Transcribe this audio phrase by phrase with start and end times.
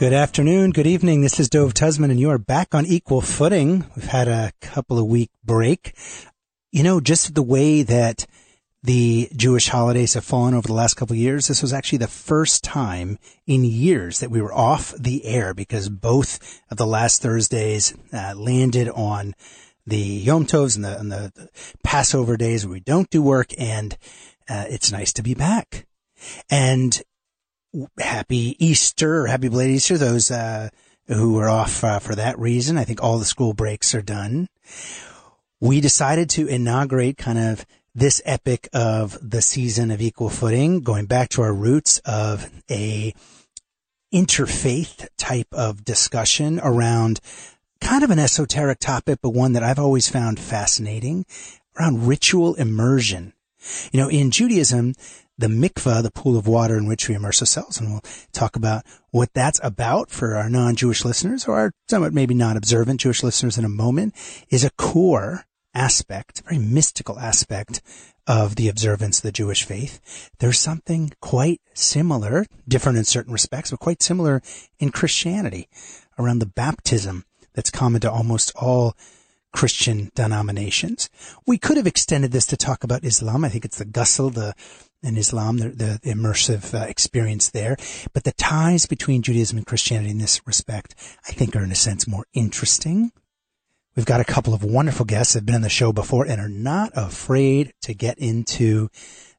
[0.00, 1.20] Good afternoon, good evening.
[1.20, 3.84] This is Dov Tusman, and you are back on equal footing.
[3.94, 5.94] We've had a couple of week break.
[6.72, 8.26] You know, just the way that
[8.82, 12.06] the Jewish holidays have fallen over the last couple of years, this was actually the
[12.06, 17.20] first time in years that we were off the air because both of the last
[17.20, 19.34] Thursdays uh, landed on
[19.86, 21.50] the Yom Tovs and the, and the,
[21.82, 23.96] Passover days where we don't do work, and
[24.48, 25.86] uh, it's nice to be back.
[26.48, 27.02] And
[27.98, 29.98] happy Easter or happy belated Easter.
[29.98, 30.68] Those uh,
[31.06, 32.78] who were off uh, for that reason.
[32.78, 34.46] I think all the school breaks are done.
[35.60, 41.06] We decided to inaugurate kind of this epic of the season of equal footing, going
[41.06, 43.14] back to our roots of a
[44.12, 47.20] interfaith type of discussion around
[47.80, 51.24] kind of an esoteric topic, but one that I've always found fascinating
[51.78, 53.32] around ritual immersion.
[53.92, 54.94] You know, in Judaism,
[55.38, 58.84] the mikvah, the pool of water in which we immerse ourselves, and we'll talk about
[59.10, 63.56] what that's about for our non-Jewish listeners or our somewhat maybe not observant Jewish listeners
[63.58, 64.14] in a moment,
[64.50, 67.82] is a core aspect, very mystical aspect
[68.26, 70.30] of the observance of the Jewish faith.
[70.38, 74.42] There's something quite similar, different in certain respects, but quite similar
[74.78, 75.68] in Christianity
[76.18, 78.96] around the baptism that's common to almost all
[79.52, 81.10] Christian denominations.
[81.46, 83.44] We could have extended this to talk about Islam.
[83.44, 84.54] I think it's the ghusl, the
[85.02, 87.76] in Islam, the, the immersive uh, experience there.
[88.12, 90.94] But the ties between Judaism and Christianity in this respect,
[91.26, 93.12] I think, are in a sense more interesting.
[93.96, 96.40] We've got a couple of wonderful guests that have been on the show before and
[96.40, 98.88] are not afraid to get into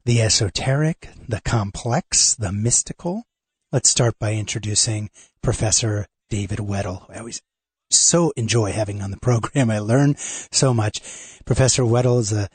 [0.03, 3.23] the esoteric, the complex, the mystical.
[3.71, 5.09] Let's start by introducing
[5.41, 7.09] Professor David Weddle.
[7.09, 7.41] I always
[7.89, 9.71] so enjoy having on the program.
[9.71, 10.99] I learn so much.
[11.45, 12.49] Professor Weddle is a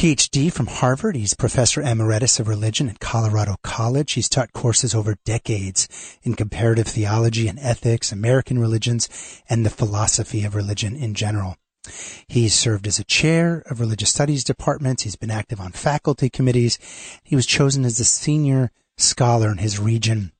[0.00, 1.14] PhD from Harvard.
[1.14, 4.12] He's professor emeritus of religion at Colorado College.
[4.12, 9.10] He's taught courses over decades in comparative theology and ethics, American religions,
[9.50, 11.58] and the philosophy of religion in general.
[12.26, 15.02] He's served as a chair of religious studies departments.
[15.02, 16.78] He's been active on faculty committees.
[17.22, 20.32] He was chosen as a senior scholar in his region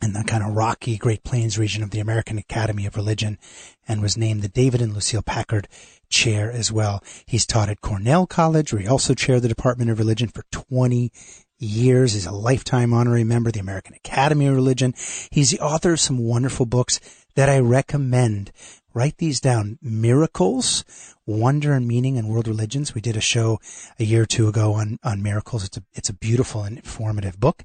[0.00, 3.38] in the kind of rocky Great Plains region of the American Academy of Religion
[3.86, 5.68] and was named the David and Lucille Packard
[6.12, 7.02] Chair as well.
[7.26, 11.10] He's taught at Cornell College where he also chaired the Department of Religion for 20
[11.58, 12.12] years.
[12.12, 14.94] He's a lifetime honorary member of the American Academy of Religion.
[15.30, 17.00] He's the author of some wonderful books
[17.34, 18.52] that I recommend.
[18.94, 19.78] Write these down.
[19.80, 20.84] Miracles,
[21.24, 22.94] Wonder and Meaning in World Religions.
[22.94, 23.58] We did a show
[23.98, 25.64] a year or two ago on, on miracles.
[25.64, 27.62] It's a, it's a beautiful and informative book.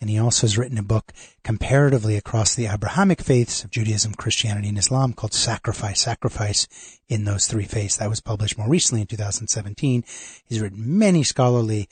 [0.00, 4.68] And he also has written a book comparatively across the Abrahamic faiths of Judaism, Christianity,
[4.68, 6.66] and Islam called Sacrifice, Sacrifice
[7.08, 7.96] in those three faiths.
[7.96, 10.04] That was published more recently in 2017.
[10.46, 11.88] He's written many scholarly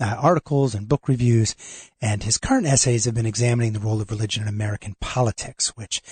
[0.00, 1.54] uh, articles and book reviews,
[2.00, 6.02] and his current essays have been examining the role of religion in American politics, which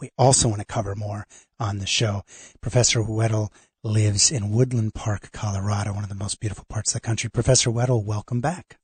[0.00, 1.26] we also want to cover more
[1.58, 2.22] on the show.
[2.60, 3.48] Professor Weddle
[3.84, 7.30] lives in Woodland Park, Colorado, one of the most beautiful parts of the country.
[7.30, 8.78] Professor Weddle, welcome back.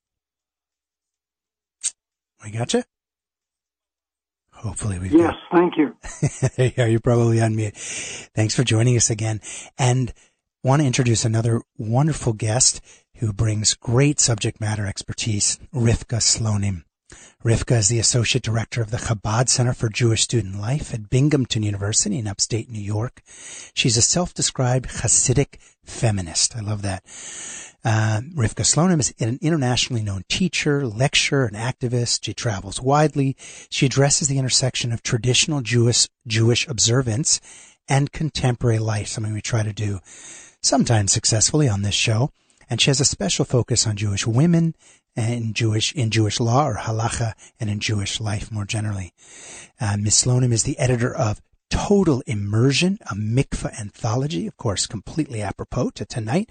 [2.44, 2.84] We got you?
[4.52, 5.97] Hopefully we've Yes, thank you.
[6.58, 7.75] got Yeah, you're probably on mute.
[7.76, 9.41] Thanks for joining us again.
[9.78, 10.12] And
[10.62, 12.81] want to introduce another wonderful guest
[13.16, 16.84] who brings great subject matter expertise, Rivka Slonim.
[17.44, 21.62] Rivka is the Associate Director of the Chabad Center for Jewish Student Life at Binghamton
[21.62, 23.22] University in upstate New York.
[23.75, 26.56] She's a self-described Hasidic feminist.
[26.56, 27.04] I love that.
[27.84, 32.25] Uh, Rivka Slonim is an internationally known teacher, lecturer, and activist.
[32.25, 33.36] She travels widely.
[33.69, 37.42] She addresses the intersection of traditional Jewish, Jewish observance
[37.86, 40.00] and contemporary life, something we try to do
[40.62, 42.31] sometimes successfully on this show.
[42.70, 44.75] And she has a special focus on Jewish women
[45.16, 49.12] and Jewish, in Jewish law or halacha and in Jewish life more generally.
[49.81, 50.25] Uh, Ms.
[50.25, 51.40] Slonim is the editor of
[51.70, 56.49] Total Immersion, a mikvah anthology, of course, completely apropos to tonight,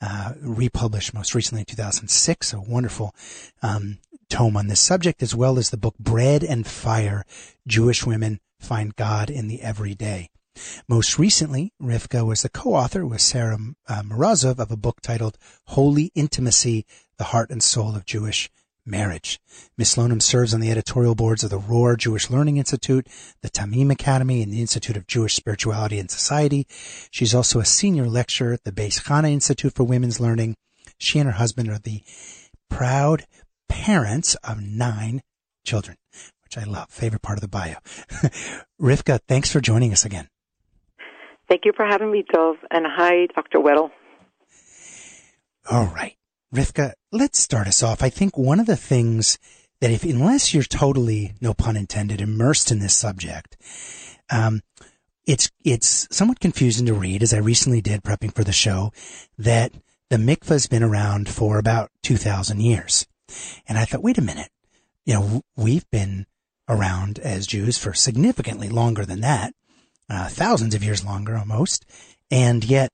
[0.00, 3.14] uh, republished most recently in 2006, a wonderful,
[3.62, 3.98] um,
[4.30, 7.24] tome on this subject, as well as the book Bread and Fire,
[7.66, 10.30] Jewish Women Find God in the Everyday.
[10.88, 13.58] Most recently, Rivka was the co-author with Sarah
[13.88, 15.38] uh, Morozow of a book titled
[15.68, 16.84] Holy Intimacy,
[17.16, 18.50] the Heart and Soul of Jewish
[18.84, 19.40] Marriage.
[19.78, 19.94] Ms.
[19.94, 23.06] Slonim serves on the editorial boards of the Rohr Jewish Learning Institute,
[23.40, 26.66] the Tamim Academy, and the Institute of Jewish Spirituality and Society.
[27.10, 30.56] She's also a senior lecturer at the Beis Chana Institute for Women's Learning.
[30.98, 32.02] She and her husband are the
[32.68, 33.26] proud
[33.68, 35.22] parents of nine
[35.64, 35.96] children.
[36.42, 36.90] Which I love.
[36.90, 37.76] Favorite part of the bio.
[38.80, 40.28] Rivka, thanks for joining us again.
[41.52, 42.56] Thank you for having me, Dov.
[42.70, 43.58] And hi, Dr.
[43.58, 43.90] Weddle.
[45.70, 46.16] All right.
[46.54, 48.02] Rivka, let's start us off.
[48.02, 49.38] I think one of the things
[49.82, 53.58] that if, unless you're totally, no pun intended, immersed in this subject,
[54.30, 54.62] um,
[55.26, 58.90] it's, it's somewhat confusing to read, as I recently did prepping for the show,
[59.36, 59.72] that
[60.08, 63.06] the mikvah has been around for about 2,000 years.
[63.68, 64.48] And I thought, wait a minute.
[65.04, 66.24] You know, we've been
[66.66, 69.52] around as Jews for significantly longer than that,
[70.12, 71.86] uh, thousands of years longer almost.
[72.30, 72.92] And yet,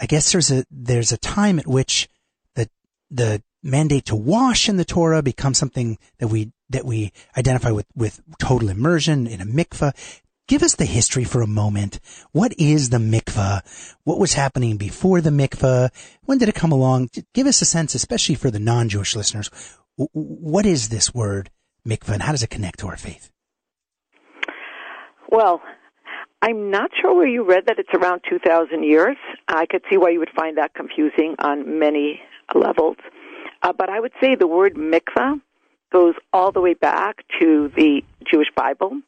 [0.00, 2.08] I guess there's a, there's a time at which
[2.54, 2.68] the,
[3.10, 7.86] the mandate to wash in the Torah becomes something that we, that we identify with,
[7.94, 9.92] with total immersion in a mikvah.
[10.46, 12.00] Give us the history for a moment.
[12.32, 13.62] What is the mikvah?
[14.04, 15.90] What was happening before the mikvah?
[16.24, 17.08] When did it come along?
[17.32, 19.50] Give us a sense, especially for the non-Jewish listeners.
[19.96, 21.50] What is this word
[21.86, 23.30] mikvah and how does it connect to our faith?
[25.30, 25.62] Well,
[26.46, 29.16] I'm not sure where you read that it's around 2,000 years.
[29.48, 32.20] I could see why you would find that confusing on many
[32.54, 32.98] levels.
[33.62, 35.40] Uh, but I would say the word mikvah
[35.90, 39.00] goes all the way back to the Jewish Bible.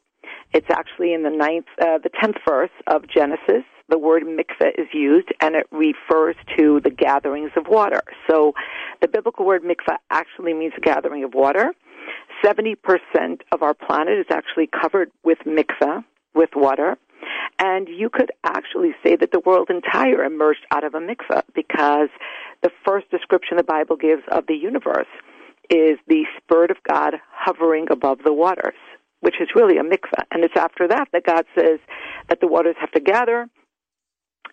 [0.51, 3.63] It's actually in the ninth, uh, the tenth verse of Genesis.
[3.87, 8.01] The word mikveh is used, and it refers to the gatherings of water.
[8.27, 8.53] So,
[8.99, 11.71] the biblical word mikveh actually means gathering of water.
[12.43, 16.97] Seventy percent of our planet is actually covered with mikveh, with water.
[17.59, 22.09] And you could actually say that the world entire emerged out of a mikveh because
[22.61, 25.07] the first description the Bible gives of the universe
[25.69, 28.75] is the Spirit of God hovering above the waters
[29.21, 30.23] which is really a mikveh.
[30.31, 31.79] And it's after that that God says
[32.29, 33.49] that the waters have to gather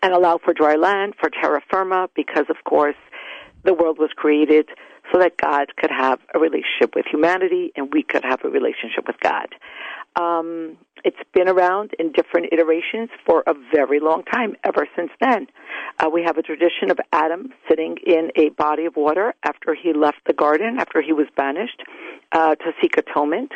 [0.03, 2.97] and allow for dry land, for terra firma, because of course
[3.65, 4.69] the world was created
[5.13, 9.07] so that God could have a relationship with humanity and we could have a relationship
[9.07, 9.49] with God.
[10.17, 15.47] Um, it's been around in different iterations for a very long time, ever since then.
[16.01, 19.93] Uh, we have a tradition of Adam sitting in a body of water after he
[19.93, 21.83] left the garden, after he was banished,
[22.33, 23.53] uh, to seek atonement.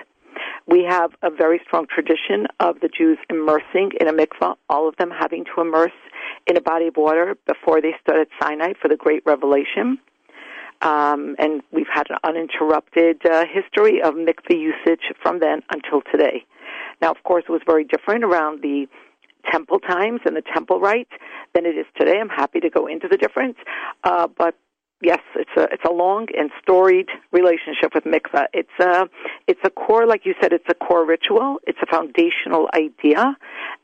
[0.66, 4.96] We have a very strong tradition of the Jews immersing in a mikvah, all of
[4.96, 5.92] them having to immerse
[6.46, 9.98] in a body of water before they stood at Sinai for the Great Revelation.
[10.80, 16.44] Um, and we've had an uninterrupted uh, history of mikvah usage from then until today.
[17.00, 18.86] Now, of course, it was very different around the
[19.50, 21.10] temple times and the temple rites
[21.54, 22.18] than it is today.
[22.20, 23.56] I'm happy to go into the difference,
[24.04, 24.54] uh, but
[25.02, 28.46] yes, it's a it's a long and storied relationship with mikvah.
[28.52, 29.08] It's a
[29.46, 31.58] it's a core, like you said, it's a core ritual.
[31.66, 33.36] It's a foundational idea,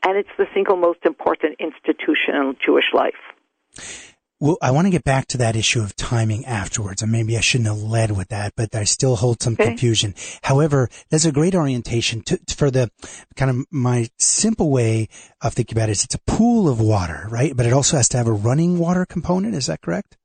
[0.05, 4.14] and it's the single most important institution in Jewish life.
[4.41, 7.39] Well, I want to get back to that issue of timing afterwards, and maybe I
[7.39, 9.67] shouldn't have led with that, but I still hold some okay.
[9.67, 10.13] confusion.
[10.43, 12.91] However, there's a great orientation to, for the
[13.37, 15.07] kind of my simple way
[15.41, 17.55] of thinking about it is it's a pool of water, right?
[17.55, 19.55] But it also has to have a running water component.
[19.55, 20.17] Is that correct?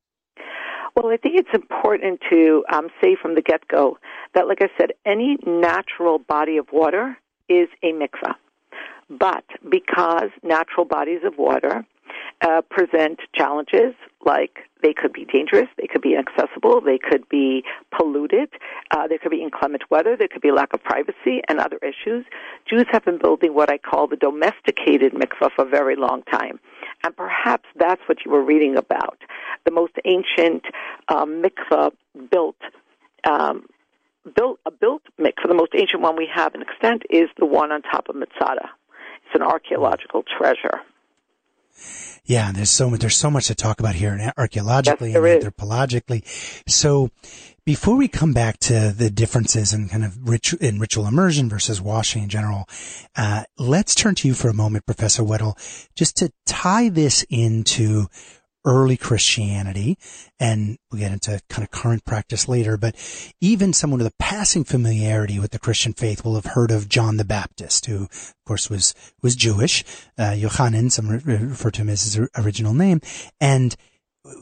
[0.93, 3.97] Well, I think it's important to um, say from the get go
[4.35, 7.17] that, like I said, any natural body of water
[7.47, 8.35] is a mikvah.
[9.09, 11.85] But because natural bodies of water
[12.41, 13.93] uh, present challenges
[14.25, 17.63] like they could be dangerous, they could be inaccessible, they could be
[17.95, 18.49] polluted,
[18.91, 22.25] uh, there could be inclement weather, there could be lack of privacy, and other issues.
[22.67, 26.59] Jews have been building what I call the domesticated mikvah for a very long time.
[27.03, 29.19] And perhaps that's what you were reading about.
[29.65, 30.63] The most ancient
[31.09, 31.91] um, mikvah
[32.31, 32.57] built
[33.23, 33.67] um,
[34.35, 37.71] built a built mikvah, the most ancient one we have in extent, is the one
[37.71, 38.69] on top of Masada.
[39.25, 40.81] It's an archaeological treasure.
[42.23, 46.23] Yeah, there's so much, there's so much to talk about here archaeologically yes, and anthropologically.
[46.67, 47.09] So
[47.65, 51.81] before we come back to the differences in kind of ritual, in ritual immersion versus
[51.81, 52.67] washing in general,
[53.15, 55.55] uh, let's turn to you for a moment, Professor Weddle,
[55.95, 58.07] just to tie this into
[58.65, 59.97] early Christianity,
[60.39, 62.95] and we'll get into kind of current practice later, but
[63.41, 67.17] even someone with a passing familiarity with the Christian faith will have heard of John
[67.17, 69.83] the Baptist, who, of course, was, was Jewish,
[70.17, 73.01] uh, Yochanan, some refer to him as his original name.
[73.39, 73.75] And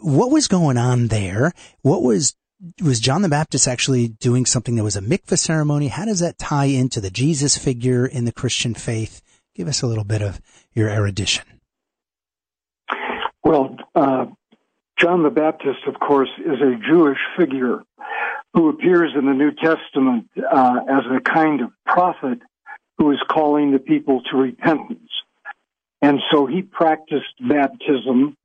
[0.01, 1.53] what was going on there?
[1.81, 2.35] What was
[2.81, 5.87] was John the Baptist actually doing something that was a mikvah ceremony?
[5.87, 9.21] How does that tie into the Jesus figure in the Christian faith?
[9.55, 10.41] Give us a little bit of
[10.73, 11.58] your erudition.
[13.49, 14.27] Well, uh,
[14.99, 17.81] John the Baptist, of course, is a Jewish figure
[18.53, 22.37] who appears in the New Testament uh, as a kind of prophet
[22.99, 25.09] who is calling the people to repentance.
[25.99, 28.37] And so he practiced baptism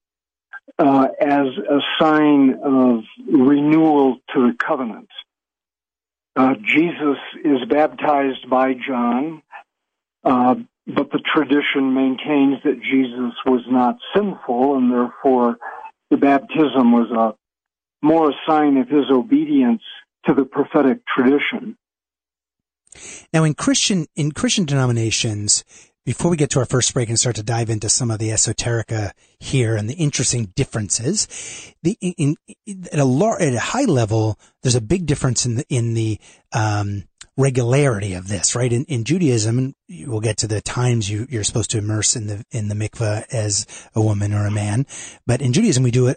[0.78, 5.10] uh, as a sign of renewal to the covenant.
[6.34, 9.42] uh, Jesus is baptized by John,
[10.24, 10.54] uh,
[10.86, 15.56] but the tradition maintains that Jesus was not sinful, and therefore
[16.10, 17.34] the baptism was a
[18.04, 19.82] more a sign of his obedience
[20.26, 21.76] to the prophetic tradition.
[23.32, 25.64] Now, in Christian in Christian denominations,
[26.04, 28.28] before we get to our first break and start to dive into some of the
[28.28, 32.36] esoterica here and the interesting differences, the in,
[32.66, 35.94] in at a lar- at a high level, there's a big difference in the in
[35.94, 36.20] the
[36.52, 37.04] um,
[37.36, 38.72] regularity of this, right?
[38.72, 42.44] In, in Judaism, we'll get to the times you, you're supposed to immerse in the,
[42.52, 44.86] in the mikveh as a woman or a man.
[45.26, 46.16] But in Judaism, we do it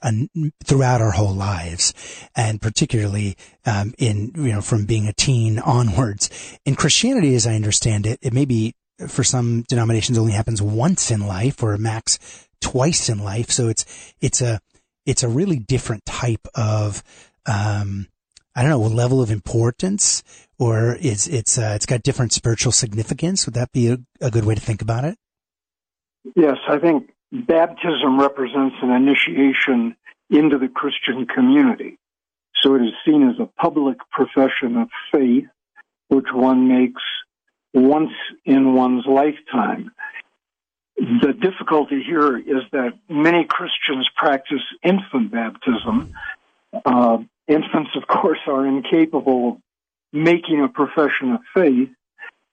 [0.63, 1.93] throughout our whole lives.
[2.35, 6.59] And particularly, um, in, you know, from being a teen onwards.
[6.65, 8.75] In Christianity, as I understand it, it may be
[9.07, 13.51] for some denominations only happens once in life or max twice in life.
[13.51, 14.59] So it's, it's a,
[15.05, 17.03] it's a really different type of,
[17.45, 18.07] um,
[18.57, 20.23] I don't know, level of importance
[20.57, 23.45] or is it's uh, it's got different spiritual significance?
[23.45, 25.15] Would that be a, a good way to think about it?
[26.35, 29.95] Yes, I think baptism represents an initiation
[30.31, 31.99] into the Christian community.
[32.63, 35.45] So it is seen as a public profession of faith,
[36.07, 37.03] which one makes
[37.75, 38.11] once
[38.43, 39.91] in one's lifetime.
[40.97, 46.15] The difficulty here is that many Christians practice infant baptism.
[46.83, 49.57] Uh, infants, of course, are incapable of
[50.13, 51.89] making a profession of faith.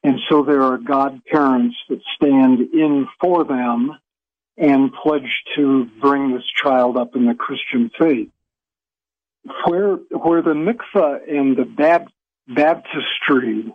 [0.02, 3.92] And so there are godparents that stand in for them
[4.56, 8.28] and pledge to bring this child up in the Christian faith.
[9.66, 12.08] Where, where the mikvah and the bab-
[12.48, 13.74] baptistry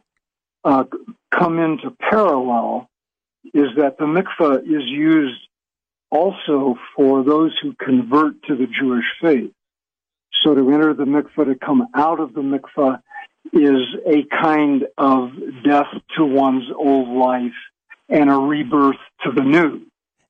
[0.63, 0.83] uh,
[1.31, 2.89] come into parallel
[3.53, 5.39] is that the mikvah is used
[6.11, 9.51] also for those who convert to the Jewish faith.
[10.43, 13.01] So to enter the mikvah, to come out of the mikvah,
[13.51, 15.31] is a kind of
[15.63, 17.51] death to one's old life
[18.07, 19.81] and a rebirth to the new.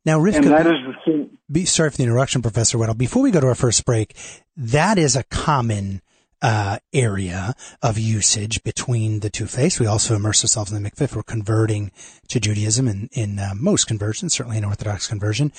[0.06, 1.38] Now, Rivka, and that is the thing.
[1.52, 2.98] Be, sorry for the interruption, Professor Weddle.
[2.98, 4.16] Before we go to our first break,
[4.56, 6.02] that is a common
[6.42, 9.80] uh, area of usage between the two faiths.
[9.80, 11.16] We also immerse ourselves in the mikveh.
[11.16, 11.92] We're converting
[12.30, 15.52] to Judaism in, in uh, most conversions, certainly in Orthodox conversion.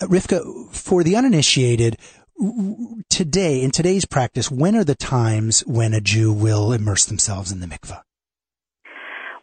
[0.00, 1.96] Uh, Rivka, for the uninitiated,
[3.08, 7.60] today, in today's practice, when are the times when a Jew will immerse themselves in
[7.60, 8.02] the mikvah?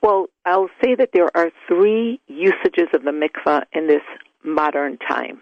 [0.01, 4.01] Well, I'll say that there are three usages of the mikvah in this
[4.43, 5.41] modern time.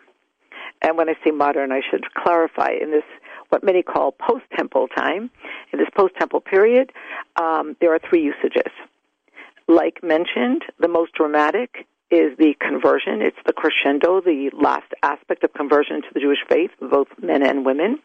[0.81, 3.03] And when I say modern, I should clarify in this
[3.49, 5.29] what many call post-temple time.
[5.71, 6.91] In this post-temple period,
[7.39, 8.71] um, there are three usages.
[9.67, 13.21] Like mentioned, the most dramatic is the conversion.
[13.21, 17.65] It's the crescendo, the last aspect of conversion to the Jewish faith, both men and
[17.65, 17.99] women.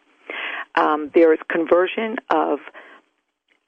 [0.74, 2.60] Um, there is conversion of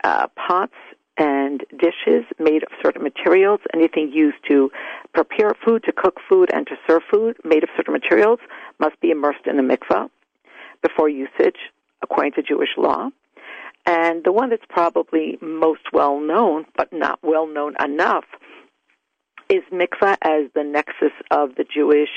[0.05, 0.75] uh, pots
[1.19, 3.61] and dishes made of certain materials.
[3.75, 4.71] Anything used to
[5.13, 8.39] prepare food, to cook food, and to serve food made of certain materials
[8.79, 10.09] must be immersed in the mikvah
[10.83, 11.59] before usage,
[12.03, 13.11] according to Jewish law.
[13.85, 18.25] And the one that's probably most well known, but not well known enough,
[19.53, 22.09] is mikvah as the nexus of the Jewish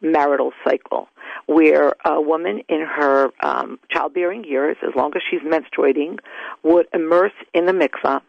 [0.00, 1.08] marital cycle,
[1.46, 6.18] where a woman in her um, childbearing years, as long as she's menstruating,
[6.62, 8.20] would immerse in the mikvah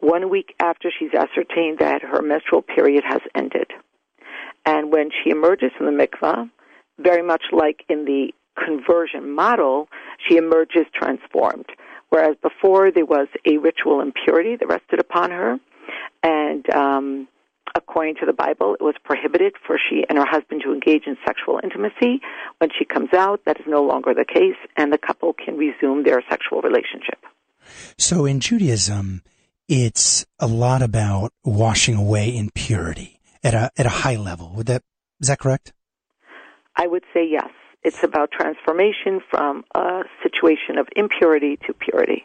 [0.00, 3.70] one week after she's ascertained that her menstrual period has ended.
[4.66, 6.50] And when she emerges from the mikvah,
[6.98, 8.32] very much like in the
[8.62, 9.88] conversion model,
[10.28, 11.66] she emerges transformed.
[12.10, 15.58] Whereas before there was a ritual impurity that rested upon her,
[16.22, 17.28] and um,
[17.74, 21.16] according to the Bible, it was prohibited for she and her husband to engage in
[21.26, 22.20] sexual intimacy.
[22.58, 26.04] When she comes out, that is no longer the case, and the couple can resume
[26.04, 27.24] their sexual relationship.
[27.98, 29.22] So in Judaism,
[29.68, 34.52] it's a lot about washing away impurity at a at a high level.
[34.56, 34.82] Would that
[35.20, 35.72] is that correct?
[36.76, 37.50] I would say yes.
[37.82, 42.24] It's about transformation from a situation of impurity to purity.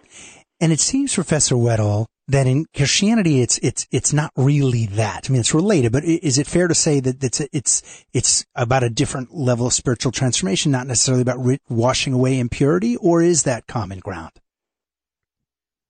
[0.61, 5.25] And it seems, Professor Weddle, that in Christianity, it's it's it's not really that.
[5.27, 8.83] I mean, it's related, but is it fair to say that it's it's it's about
[8.83, 13.43] a different level of spiritual transformation, not necessarily about re- washing away impurity, or is
[13.43, 14.31] that common ground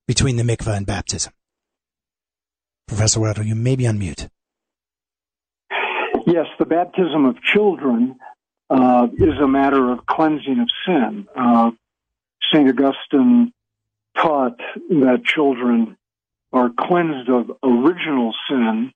[0.07, 1.33] between the mikvah and baptism?
[2.87, 4.29] Professor Weddle, you may be on mute.
[6.25, 8.15] Yes, the baptism of children
[8.69, 11.27] uh, is a matter of cleansing of sin.
[11.35, 11.71] Uh,
[12.51, 13.51] Saint Augustine
[14.15, 14.57] taught
[14.89, 15.97] that children
[16.51, 18.91] are cleansed of original sin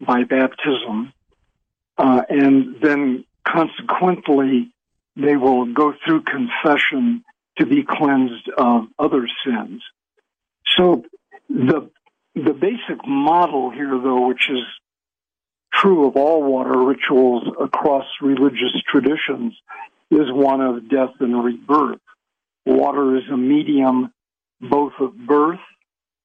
[0.00, 1.12] by baptism,
[1.98, 4.72] uh, and then consequently
[5.16, 7.24] they will go through confession
[7.58, 9.82] to be cleansed of other sins.
[10.76, 11.04] So
[11.48, 11.90] The
[12.34, 14.64] the basic model here, though, which is
[15.72, 19.54] true of all water rituals across religious traditions,
[20.10, 22.00] is one of death and rebirth.
[22.66, 24.12] Water is a medium
[24.60, 25.60] both of birth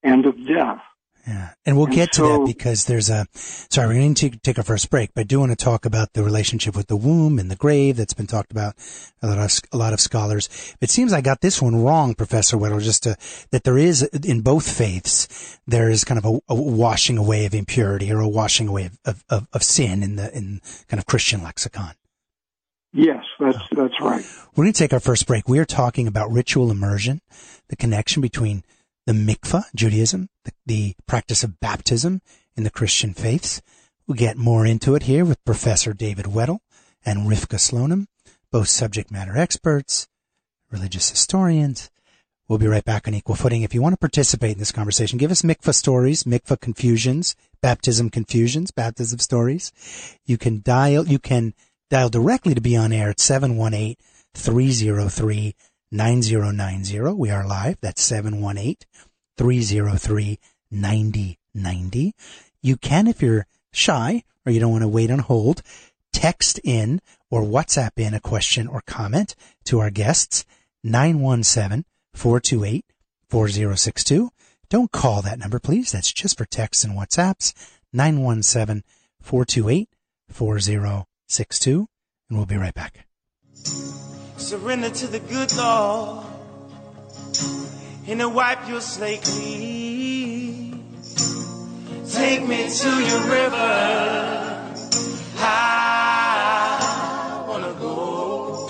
[0.04, 0.82] and of death.
[1.28, 1.50] Yeah.
[1.66, 4.58] And we'll And get to so- that because there's a, sorry, we're going to take
[4.58, 7.38] our first break, but I do want to talk about the relationship with the womb
[7.38, 8.76] and the grave that's been talked about
[9.22, 10.50] a lot of, a lot of scholars.
[10.82, 13.16] It seems I got this one wrong, Professor Weddle, just to,
[13.52, 17.54] that there is in both faiths, there is kind of a, a washing away of
[17.54, 21.06] impurity or a washing away of, of, of, of sin in the, in kind of
[21.06, 21.94] Christian lexicon.
[22.92, 24.26] Yes, that's that's right.
[24.56, 25.48] We're going to take our first break.
[25.48, 27.22] We are talking about ritual immersion,
[27.68, 28.64] the connection between
[29.10, 32.22] the mikvah, Judaism, the, the practice of baptism
[32.56, 33.60] in the Christian faiths.
[34.06, 36.60] We'll get more into it here with Professor David Weddle
[37.04, 38.06] and Rivka Slonim,
[38.52, 40.08] both subject matter experts,
[40.70, 41.90] religious historians.
[42.48, 43.64] We'll be right back on equal footing.
[43.64, 48.12] If you want to participate in this conversation, give us mikvah stories, mikvah confusions, baptism
[48.12, 49.72] confusions, baptism stories.
[50.28, 51.56] You can dial, you can
[51.90, 53.96] dial directly to be on air at 718
[54.36, 55.56] 303
[55.92, 57.14] 9090.
[57.14, 57.78] We are live.
[57.82, 58.78] That's 718
[59.38, 60.40] 303
[60.72, 62.14] 9090.
[62.62, 65.62] You can, if you're shy or you don't want to wait on hold,
[66.14, 70.46] text in or WhatsApp in a question or comment to our guests
[70.84, 72.86] 917 428
[73.30, 74.30] 4062.
[74.70, 75.92] Don't call that number, please.
[75.92, 77.54] That's just for texts and WhatsApps.
[77.92, 78.84] 917
[79.22, 79.90] 428
[80.30, 81.88] 4062.
[82.30, 83.08] And we'll be right back.
[84.40, 86.26] Surrender to the good Lord
[88.08, 90.84] and to wipe your slate clean.
[92.10, 94.74] Take me to your river.
[95.38, 98.68] I wanna go.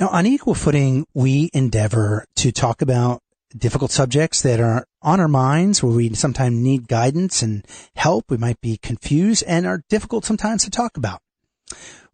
[0.00, 3.20] Now, on equal footing, we endeavor to talk about
[3.56, 7.64] difficult subjects that are on our minds where we sometimes need guidance and
[7.96, 8.30] help.
[8.30, 11.20] We might be confused and are difficult sometimes to talk about.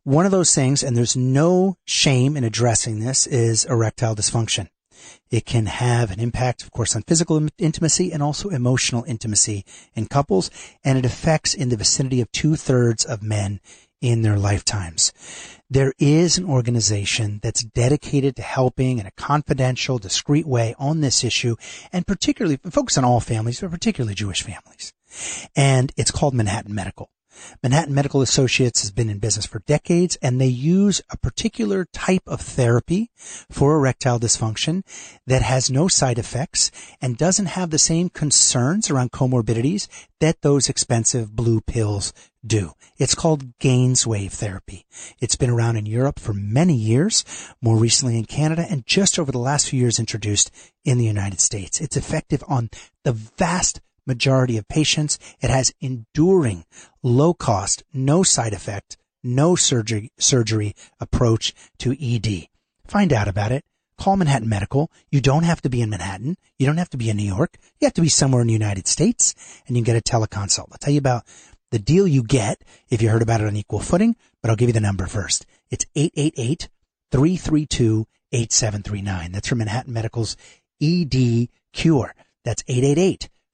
[0.05, 4.69] One of those things, and there's no shame in addressing this, is erectile dysfunction.
[5.31, 9.65] It can have an impact, of course, on physical intimacy and also emotional intimacy
[9.95, 10.51] in couples,
[10.85, 13.61] and it affects in the vicinity of two thirds of men
[14.03, 15.11] in their lifetimes.
[15.71, 21.25] There is an organization that's dedicated to helping in a confidential, discreet way on this
[21.25, 21.57] issue,
[21.95, 24.93] and particularly focus on all families, but particularly Jewish families.
[25.57, 27.09] And it's called Manhattan Medical.
[27.63, 32.23] Manhattan Medical Associates has been in business for decades and they use a particular type
[32.27, 34.83] of therapy for erectile dysfunction
[35.27, 36.71] that has no side effects
[37.01, 39.89] and doesn't have the same concerns around comorbidities
[40.21, 42.13] that those expensive blue pills
[42.47, 42.73] do.
[42.97, 44.87] It's called GAINSWave therapy.
[45.21, 47.25] It's been around in Europe for many years,
[47.61, 50.51] more recently in Canada, and just over the last few years introduced
[50.85, 51.81] in the United States.
[51.81, 52.71] It's effective on
[53.03, 55.19] the vast majority of patients.
[55.41, 56.65] It has enduring,
[57.03, 62.47] low cost, no side effect, no surgery, surgery approach to ED.
[62.87, 63.65] Find out about it.
[63.97, 64.91] Call Manhattan Medical.
[65.11, 66.37] You don't have to be in Manhattan.
[66.59, 67.59] You don't have to be in New York.
[67.81, 69.35] You have to be somewhere in the United States
[69.67, 70.73] and you can get a teleconsult.
[70.73, 71.25] I'll tell you about
[71.71, 74.69] the deal you get if you heard about it on equal footing, but I'll give
[74.69, 75.47] you the number first.
[75.71, 75.87] It's
[77.13, 79.33] 888-332-8739.
[79.33, 80.37] That's from Manhattan Medical's
[80.83, 82.15] ED Cure.
[82.45, 82.65] That's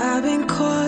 [0.00, 0.87] I've been caught,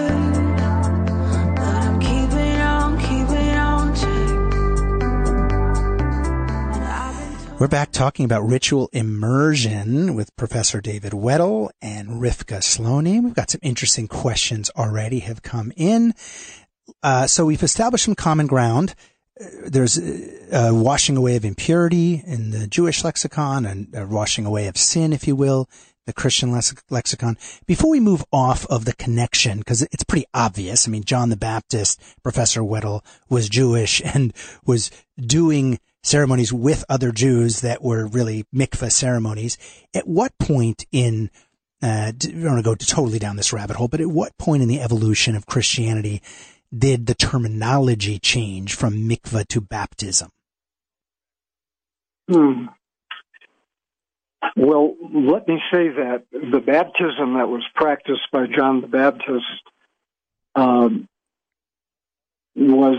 [7.61, 13.25] We're back talking about ritual immersion with Professor David Weddle and Rivka Slonim.
[13.25, 16.15] We've got some interesting questions already have come in.
[17.03, 18.95] Uh, so we've established some common ground.
[19.39, 24.47] Uh, There's a, a washing away of impurity in the Jewish lexicon and a washing
[24.47, 25.69] away of sin, if you will,
[26.07, 27.37] the Christian lex- lexicon.
[27.67, 30.89] Before we move off of the connection, because it's pretty obvious.
[30.89, 34.33] I mean, John the Baptist, Professor Weddle, was Jewish and
[34.65, 39.59] was doing ceremonies with other Jews that were really mikveh ceremonies.
[39.95, 41.31] At what point in,
[41.83, 44.63] uh, I don't want to go totally down this rabbit hole, but at what point
[44.63, 46.23] in the evolution of Christianity
[46.77, 50.31] did the terminology change from mikvah to baptism?
[52.31, 52.67] Hmm.
[54.57, 59.45] Well, let me say that the baptism that was practiced by John the Baptist
[60.55, 61.09] um,
[62.57, 62.97] was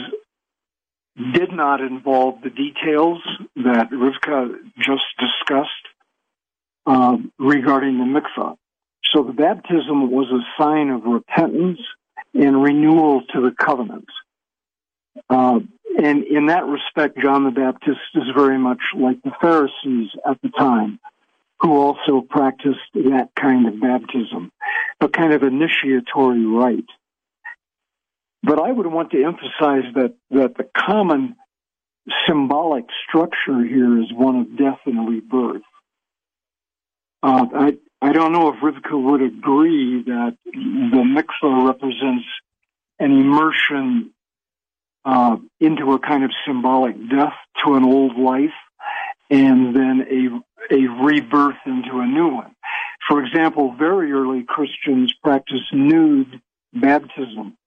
[1.33, 3.19] did not involve the details
[3.55, 5.69] that Rivka just discussed
[6.85, 8.55] um, regarding the mikvah.
[9.13, 11.79] So the baptism was a sign of repentance
[12.33, 14.07] and renewal to the covenant.
[15.29, 15.59] Uh,
[16.01, 20.49] and in that respect, John the Baptist is very much like the Pharisees at the
[20.49, 20.99] time,
[21.59, 24.51] who also practiced that kind of baptism,
[25.01, 26.85] a kind of initiatory rite.
[28.43, 31.35] But I would want to emphasize that, that the common
[32.27, 35.61] symbolic structure here is one of death and rebirth.
[37.21, 42.25] Uh, I, I don't know if Rivka would agree that the mikvah represents
[42.99, 44.11] an immersion
[45.05, 48.49] uh, into a kind of symbolic death to an old life
[49.29, 52.55] and then a, a rebirth into a new one.
[53.07, 56.41] For example, very early Christians practiced nude
[56.73, 57.57] baptism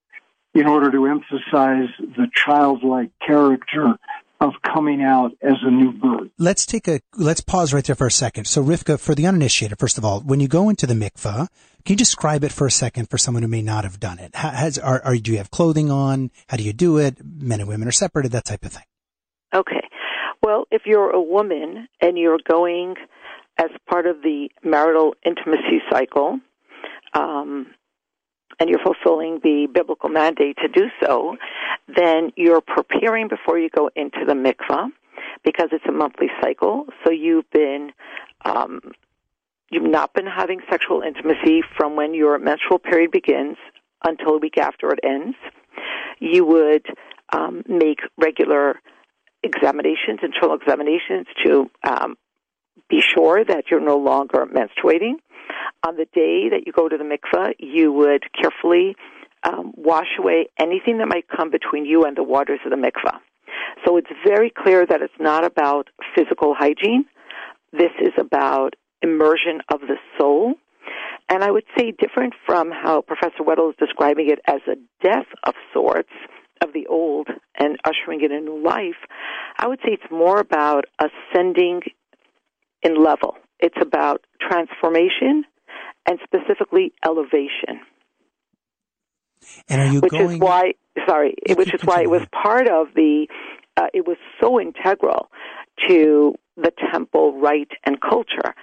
[0.54, 3.96] in order to emphasize the childlike character
[4.40, 6.30] of coming out as a new birth.
[6.38, 8.46] Let's take a let's pause right there for a second.
[8.46, 11.48] So Rivka, for the uninitiated, first of all, when you go into the mikvah,
[11.84, 14.34] can you describe it for a second for someone who may not have done it?
[14.34, 16.30] How, has are, are do you have clothing on?
[16.48, 17.18] How do you do it?
[17.24, 18.84] Men and women are separated, that type of thing.
[19.54, 19.82] Okay.
[20.42, 22.96] Well, if you're a woman and you're going
[23.56, 26.40] as part of the marital intimacy cycle,
[27.14, 27.68] um,
[28.58, 31.36] and you're fulfilling the biblical mandate to do so,
[31.88, 34.88] then you're preparing before you go into the mikvah
[35.44, 36.86] because it's a monthly cycle.
[37.04, 37.92] So you've been,
[38.44, 38.80] um,
[39.70, 43.56] you've not been having sexual intimacy from when your menstrual period begins
[44.04, 45.36] until a week after it ends.
[46.20, 46.86] You would
[47.32, 48.80] um, make regular
[49.42, 52.16] examinations, internal examinations to um,
[52.88, 55.14] be sure that you're no longer menstruating.
[55.86, 58.96] On the day that you go to the mikveh, you would carefully
[59.42, 63.18] um, wash away anything that might come between you and the waters of the mikveh.
[63.84, 67.04] So it's very clear that it's not about physical hygiene.
[67.72, 70.54] This is about immersion of the soul.
[71.28, 75.26] And I would say different from how Professor Weddle is describing it as a death
[75.44, 76.10] of sorts
[76.62, 79.00] of the old and ushering in a new life,
[79.58, 81.82] I would say it's more about ascending
[82.84, 83.36] in level.
[83.60, 85.44] It's about transformation
[86.06, 87.80] and specifically elevation.
[89.68, 90.36] And are you which going?
[90.36, 90.74] is why,
[91.06, 93.26] sorry, You which is why it was part of the.
[93.76, 95.30] Uh, it was so integral
[95.88, 98.54] to the temple rite and culture.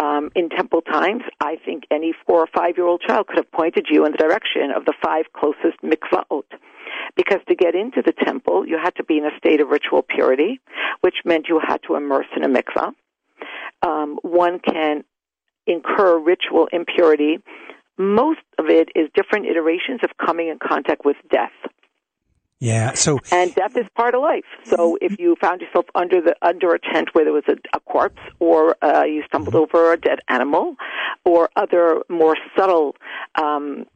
[0.00, 3.50] Um, in temple times, I think any four or five year old child could have
[3.50, 6.44] pointed you in the direction of the five closest mikvaot.
[7.16, 10.02] Because to get into the temple, you had to be in a state of ritual
[10.02, 10.60] purity,
[11.00, 12.92] which meant you had to immerse in a mikvah.
[13.82, 15.04] Um, one can
[15.66, 17.38] incur ritual impurity.
[17.96, 21.52] Most of it is different iterations of coming in contact with death.
[22.60, 22.94] Yeah.
[22.94, 24.44] So And death is part of life.
[24.64, 27.80] So if you found yourself under the under a tent where there was a, a
[27.80, 30.74] corpse, or uh, you stumbled over a dead animal,
[31.24, 32.96] or other more subtle
[33.40, 33.86] um,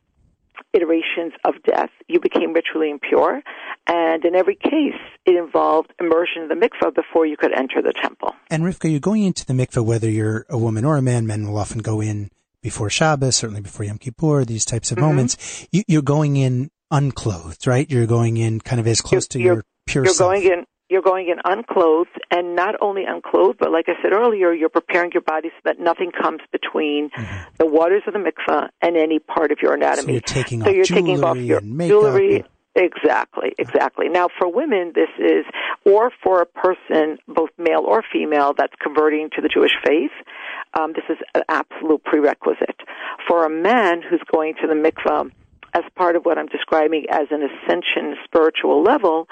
[0.72, 3.42] iterations of death, you became ritually impure.
[3.86, 7.92] And in every case, it involved immersion in the mikvah before you could enter the
[8.00, 8.34] temple.
[8.50, 11.26] And Rivka, you're going into the mikveh, whether you're a woman or a man.
[11.26, 12.30] Men will often go in
[12.62, 15.06] before Shabbos, certainly before Yom Kippur, these types of Mm-hmm.
[15.06, 15.66] moments.
[15.72, 17.90] You, you're going in unclothed, right?
[17.90, 20.30] You're going in kind of as close to You're- your pure You're self.
[20.30, 20.64] going in.
[20.92, 25.10] You're going in unclothed, and not only unclothed, but like I said earlier, you're preparing
[25.12, 27.10] your body so that nothing comes between
[27.58, 29.82] the waters of the mikvah and any part of your Mm-hmm.
[29.82, 30.12] So anatomy.
[30.12, 32.36] you're taking So off you're taking off jewelry your and makeup jewelry.
[32.36, 34.08] and- Exactly, exactly.
[34.08, 35.44] Now, for women, this is,
[35.84, 40.10] or for a person, both male or female, that's converting to the Jewish faith,
[40.78, 42.80] um, this is an absolute prerequisite.
[43.28, 45.30] For a man who's going to the mikvah
[45.74, 49.26] as part of what I'm describing as an ascension spiritual level,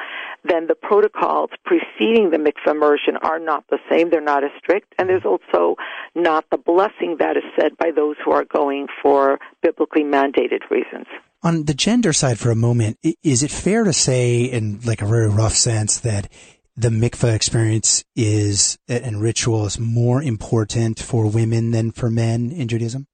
[0.45, 4.11] then the protocols preceding the mikvah immersion are not the same.
[4.11, 4.95] They're not as strict.
[4.99, 5.77] And there's also
[6.15, 11.07] not the blessing that is said by those who are going for biblically mandated reasons.
[11.43, 15.07] On the gender side for a moment, is it fair to say in like a
[15.07, 16.31] very rough sense that
[16.77, 22.69] the mikveh experience is and ritual is more important for women than for men in
[22.69, 23.07] Judaism?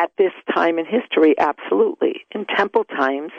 [0.00, 2.20] At this time in history, absolutely.
[2.32, 3.32] In temple times,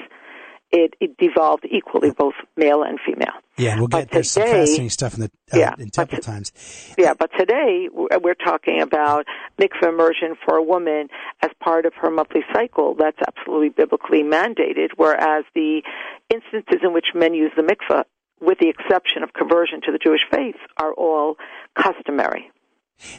[0.72, 3.34] it, it devolved equally, both male and female.
[3.58, 6.18] Yeah, we'll get But there's some today- fascinating stuff in the uh, Yeah, in temple
[6.18, 6.52] to- times.
[6.98, 9.26] Yeah, but today we're talking about
[9.58, 11.08] mikveh immersion for a woman
[11.42, 12.94] as part of her monthly cycle.
[12.94, 15.82] That's absolutely biblically mandated, whereas the
[16.30, 18.04] instances in which men use the mikveh,
[18.42, 21.38] with the exception of conversion to the Jewish faith, are all
[21.76, 22.52] customary.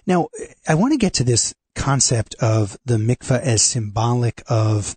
[0.07, 0.29] Now,
[0.68, 4.96] I want to get to this concept of the mikveh as symbolic of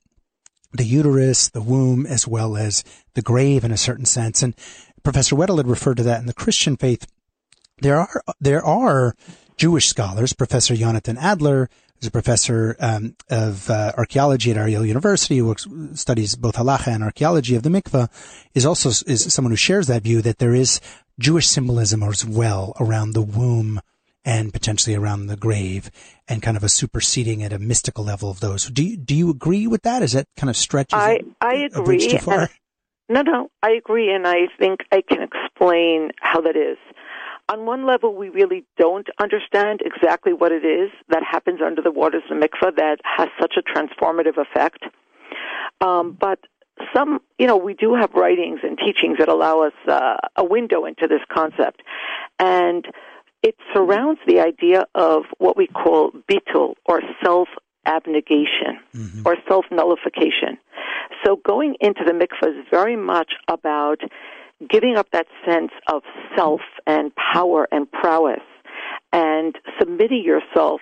[0.72, 2.84] the uterus, the womb, as well as
[3.14, 4.42] the grave in a certain sense.
[4.42, 4.56] And
[5.04, 7.08] Professor Weddle had referred to that in the Christian faith.
[7.80, 9.16] There are, there are
[9.58, 15.38] Jewish scholars, Professor Jonathan Adler, who's a professor um, of uh, archaeology at Ariel University,
[15.38, 18.10] who works, studies both halacha and archaeology of the mikveh,
[18.54, 20.82] is also is someone who shares that view that there is
[21.20, 23.80] Jewish symbolism as well around the womb
[24.26, 25.92] and potentially around the grave
[26.28, 28.70] and kind of a superseding at a mystical level of those.
[28.70, 30.02] Do you, do you agree with that?
[30.02, 32.00] Is that kind of stretches I I agree.
[32.08, 32.40] too far?
[32.42, 32.50] and-
[33.10, 36.78] No, no, I agree, and I think I can explain how that is.
[37.52, 41.92] On one level, we really don't understand exactly what it is that happens under the
[41.92, 44.86] waters of the mikveh that has such a transformative effect.
[45.82, 46.40] Um, but
[46.96, 50.86] some, you know, we do have writings and teachings that allow us uh, a window
[50.86, 51.82] into this concept,
[52.40, 52.86] and
[53.44, 57.50] it surrounds the idea of what we call bitul or self
[57.86, 59.26] abnegation Mhm.
[59.26, 60.58] or self nullification.
[61.24, 64.02] So going into the mikveh is very much about
[64.70, 66.04] giving up that sense of
[66.36, 68.42] self and power and prowess
[69.12, 70.82] and submitting yourself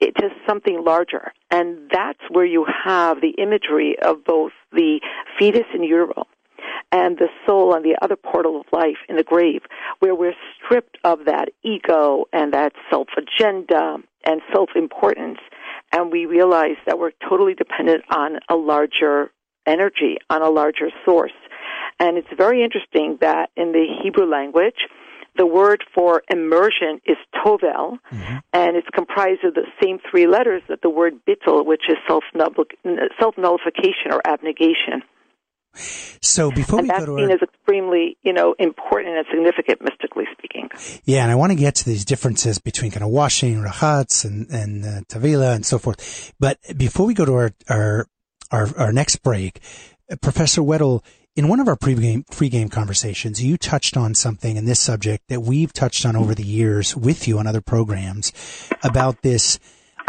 [0.00, 1.32] to something larger.
[1.50, 5.00] And that's where you have the imagery of both the
[5.38, 6.26] fetus in utero
[6.92, 9.62] and the soul on the other portal of life in the grave,
[10.00, 15.38] where we're stripped of that ego and that self agenda and self importance,
[15.92, 19.30] and we realize that we're totally dependent on a larger
[19.66, 21.32] energy, on a larger source.
[21.98, 24.86] And it's very interesting that in the Hebrew language,
[25.36, 28.36] the word for immersion is tovel, mm-hmm.
[28.52, 32.24] and it's comprised of the same three letters that the word bittul, which is self
[32.34, 35.02] nullification or abnegation.
[35.74, 39.80] So before and we that's go to our, as extremely, you know, important and significant
[39.82, 40.68] mystically speaking.
[41.04, 44.48] yeah, and I want to get to these differences between kind of washing, rachatz, and
[44.50, 46.32] and uh, tavila, and so forth.
[46.38, 48.06] But before we go to our our
[48.50, 49.60] our, our next break,
[50.10, 51.04] uh, Professor Weddle,
[51.36, 55.40] in one of our pregame pregame conversations, you touched on something in this subject that
[55.40, 58.32] we've touched on over the years with you on other programs
[58.82, 59.58] about this.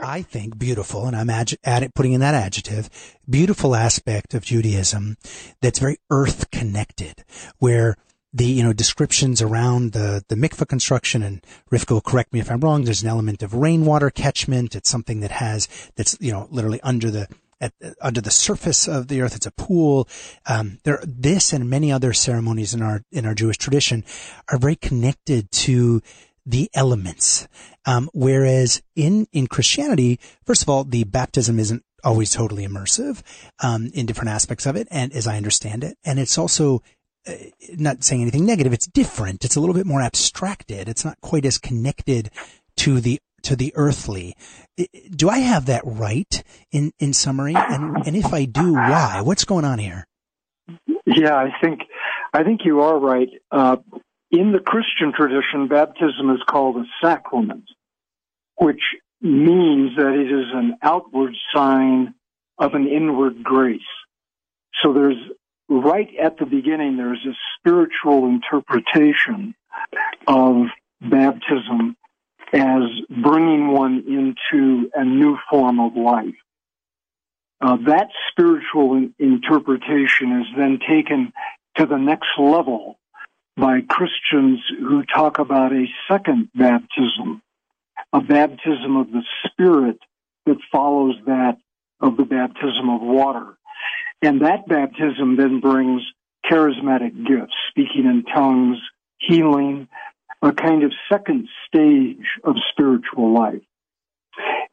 [0.01, 2.89] I think beautiful, and I'm add it, putting in that adjective,
[3.29, 5.17] beautiful aspect of Judaism
[5.61, 7.23] that's very earth connected,
[7.59, 7.97] where
[8.33, 11.45] the you know descriptions around the the mikveh construction and
[11.89, 12.83] will correct me if I'm wrong.
[12.83, 14.75] There's an element of rainwater catchment.
[14.75, 17.27] It's something that has that's you know literally under the
[17.59, 19.35] at, under the surface of the earth.
[19.35, 20.07] It's a pool.
[20.45, 24.03] Um, there, this and many other ceremonies in our in our Jewish tradition
[24.49, 26.01] are very connected to
[26.45, 27.47] the elements.
[27.85, 33.21] Um, whereas in in Christianity, first of all, the baptism isn't always totally immersive
[33.63, 36.81] um, in different aspects of it, and as I understand it, and it's also
[37.27, 37.33] uh,
[37.77, 38.73] not saying anything negative.
[38.73, 39.45] It's different.
[39.45, 40.89] It's a little bit more abstracted.
[40.89, 42.31] It's not quite as connected
[42.77, 44.35] to the to the earthly.
[45.09, 47.55] Do I have that right in in summary?
[47.55, 49.21] And and if I do, why?
[49.23, 50.07] What's going on here?
[51.05, 51.81] Yeah, I think
[52.33, 53.29] I think you are right.
[53.51, 53.77] Uh,
[54.31, 57.65] in the Christian tradition, baptism is called a sacrament,
[58.55, 58.81] which
[59.21, 62.13] means that it is an outward sign
[62.57, 63.81] of an inward grace.
[64.81, 65.17] So there's
[65.69, 69.53] right at the beginning, there's a spiritual interpretation
[70.27, 70.67] of
[71.01, 71.97] baptism
[72.53, 72.83] as
[73.23, 76.35] bringing one into a new form of life.
[77.61, 81.31] Uh, that spiritual in- interpretation is then taken
[81.77, 82.97] to the next level
[83.57, 87.41] by Christians who talk about a second baptism,
[88.13, 89.99] a baptism of the Spirit
[90.45, 91.57] that follows that
[91.99, 93.57] of the baptism of water.
[94.21, 96.01] And that baptism then brings
[96.49, 98.77] charismatic gifts, speaking in tongues,
[99.19, 99.87] healing,
[100.41, 103.61] a kind of second stage of spiritual life.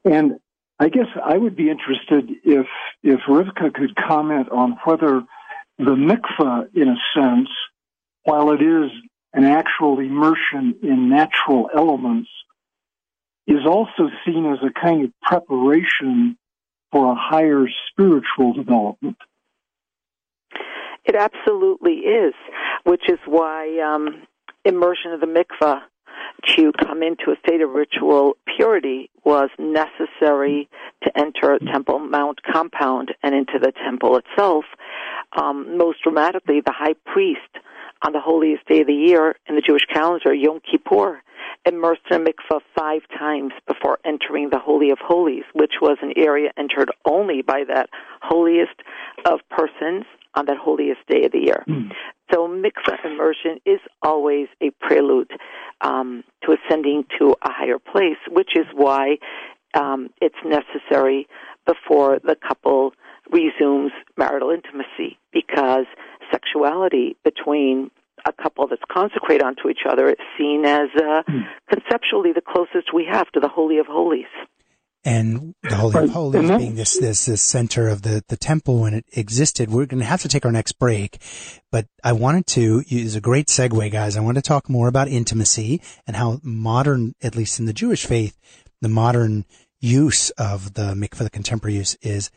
[0.04, 0.38] And
[0.78, 2.66] I guess I would be interested if
[3.02, 5.22] if Rivka could comment on whether
[5.78, 7.48] the mikveh, in a sense,
[8.28, 8.90] while it is
[9.32, 12.28] an actual immersion in natural elements,
[13.46, 16.36] is also seen as a kind of preparation
[16.92, 19.16] for a higher spiritual development.
[21.06, 22.34] It absolutely is,
[22.84, 24.26] which is why um,
[24.62, 25.80] immersion of the mikveh
[26.56, 30.68] to come into a state of ritual purity was necessary
[31.02, 34.64] to enter Temple Mount compound and into the temple itself.
[35.40, 37.40] Um, most dramatically, the high priest
[38.02, 41.22] on the holiest day of the year in the Jewish calendar, Yom Kippur,
[41.66, 46.12] immersed in a mikvah five times before entering the Holy of Holies, which was an
[46.16, 47.90] area entered only by that
[48.22, 48.80] holiest
[49.26, 51.64] of persons on that holiest day of the year.
[51.68, 51.90] Mm.
[52.32, 55.30] So mikvah immersion is always a prelude
[55.80, 59.16] um, to ascending to a higher place, which is why
[59.74, 61.26] um, it's necessary
[61.68, 62.92] before the couple
[63.30, 65.84] resumes marital intimacy because
[66.32, 67.90] sexuality between
[68.26, 71.46] a couple that's consecrated unto each other is seen as uh, mm.
[71.70, 74.26] conceptually the closest we have to the Holy of Holies.
[75.04, 78.94] And the Holy of Holies being this, this, this center of the, the temple when
[78.94, 79.70] it existed.
[79.70, 81.18] We're going to have to take our next break,
[81.70, 84.16] but I wanted to use a great segue, guys.
[84.16, 88.06] I want to talk more about intimacy and how modern, at least in the Jewish
[88.06, 88.36] faith,
[88.80, 89.44] the modern
[89.80, 92.30] use of the mikveh, the contemporary use is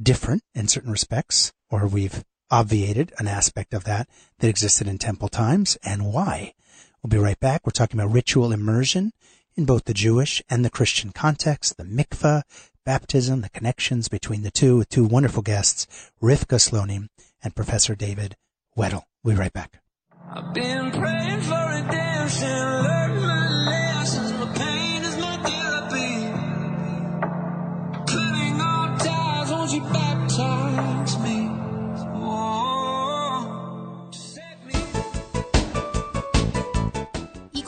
[0.00, 5.28] different in certain respects, or we've obviated an aspect of that that existed in temple
[5.28, 6.54] times and why.
[7.02, 7.66] We'll be right back.
[7.66, 9.12] We're talking about ritual immersion
[9.56, 12.42] in both the Jewish and the Christian context, the mikveh,
[12.84, 15.86] baptism, the connections between the two with two wonderful guests,
[16.22, 17.08] Rivka Slonim
[17.42, 18.36] and Professor David
[18.76, 19.04] Weddle.
[19.22, 19.80] We'll be right back.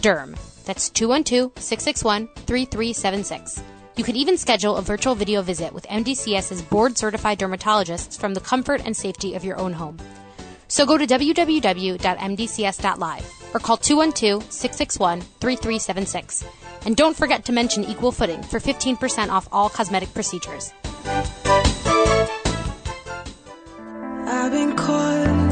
[0.00, 0.36] DERM.
[0.64, 3.62] That's 212 661 3376.
[3.96, 8.40] You can even schedule a virtual video visit with MDCS's board certified dermatologists from the
[8.40, 9.96] comfort and safety of your own home.
[10.68, 11.96] So go to www.mdcs.live
[13.54, 16.44] or call 212 661 3376.
[16.84, 20.72] And don't forget to mention Equal Footing for 15% off all cosmetic procedures.
[24.28, 25.45] I've been caught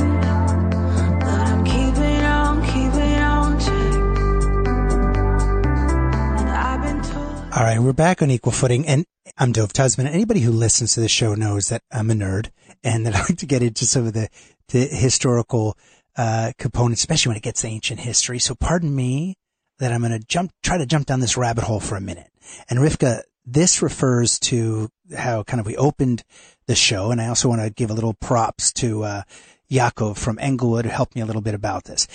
[7.57, 9.05] All right, we're back on equal footing, and
[9.39, 10.07] I'm Dov Tusman.
[10.07, 12.51] Anybody who listens to the show knows that I'm a nerd
[12.83, 14.29] and that I like to get into some of the,
[14.71, 15.79] the historical
[16.17, 18.41] uh, components, especially when it gets to ancient history.
[18.41, 19.37] So pardon me
[19.79, 22.29] that I'm going to jump, try to jump down this rabbit hole for a minute.
[22.69, 26.25] And Rivka, this refers to how kind of we opened
[26.67, 29.23] the show, and I also want to give a little props to uh,
[29.71, 32.09] Yaakov from Englewood who helped me a little bit about this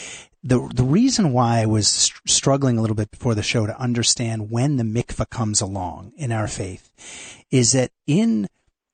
[0.43, 3.79] the the reason why I was st- struggling a little bit before the show to
[3.79, 6.91] understand when the mikvah comes along in our faith
[7.51, 8.47] is that in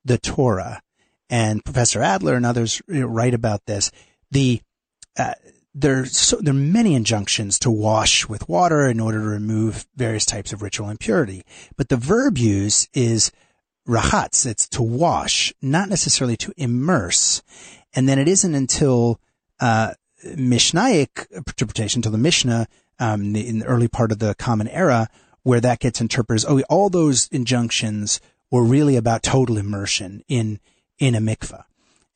[0.03, 0.81] the Torah,
[1.29, 3.91] and Professor Adler and others write about this.
[4.31, 4.61] The
[5.17, 5.33] uh,
[5.73, 10.25] there's so, there are many injunctions to wash with water in order to remove various
[10.25, 11.43] types of ritual impurity,
[11.75, 13.31] but the verb use is
[13.87, 14.45] rahatz.
[14.45, 17.41] It's to wash, not necessarily to immerse.
[17.93, 19.19] And then it isn't until
[19.59, 19.93] uh,
[20.25, 22.67] Mishnaic interpretation to the Mishnah
[22.99, 25.09] um, in the early part of the Common Era,
[25.43, 28.19] where that gets interpreted as, oh, all those injunctions
[28.51, 30.59] were really about total immersion in
[30.97, 31.65] in a mikvah,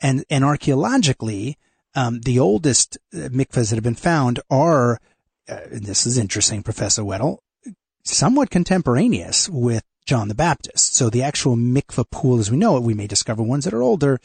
[0.01, 1.57] and and archaeologically,
[1.95, 4.99] um, the oldest uh, mikvahs that have been found are,
[5.49, 7.39] uh, this is interesting, Professor Weddle,
[8.03, 10.95] somewhat contemporaneous with John the Baptist.
[10.95, 13.83] So the actual mikvah pool, as we know it, we may discover ones that are
[13.83, 14.19] older.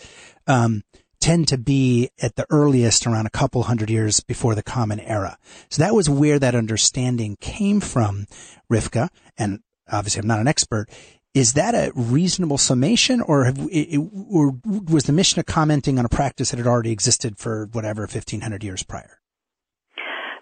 [0.46, 0.82] Um,
[1.24, 5.38] tend to be at the earliest around a couple hundred years before the Common Era.
[5.70, 8.26] So that was where that understanding came from,
[8.70, 9.08] Rivka.
[9.38, 9.60] And
[9.90, 10.90] obviously I'm not an expert.
[11.32, 16.50] Is that a reasonable summation or, have, or was the Mishnah commenting on a practice
[16.50, 19.18] that had already existed for whatever 1500 years prior?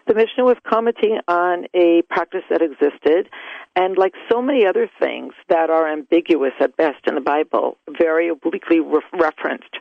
[0.09, 3.29] The Mishnah was commenting on a practice that existed,
[3.77, 8.29] and like so many other things that are ambiguous at best in the Bible, very
[8.29, 9.77] obliquely re- referenced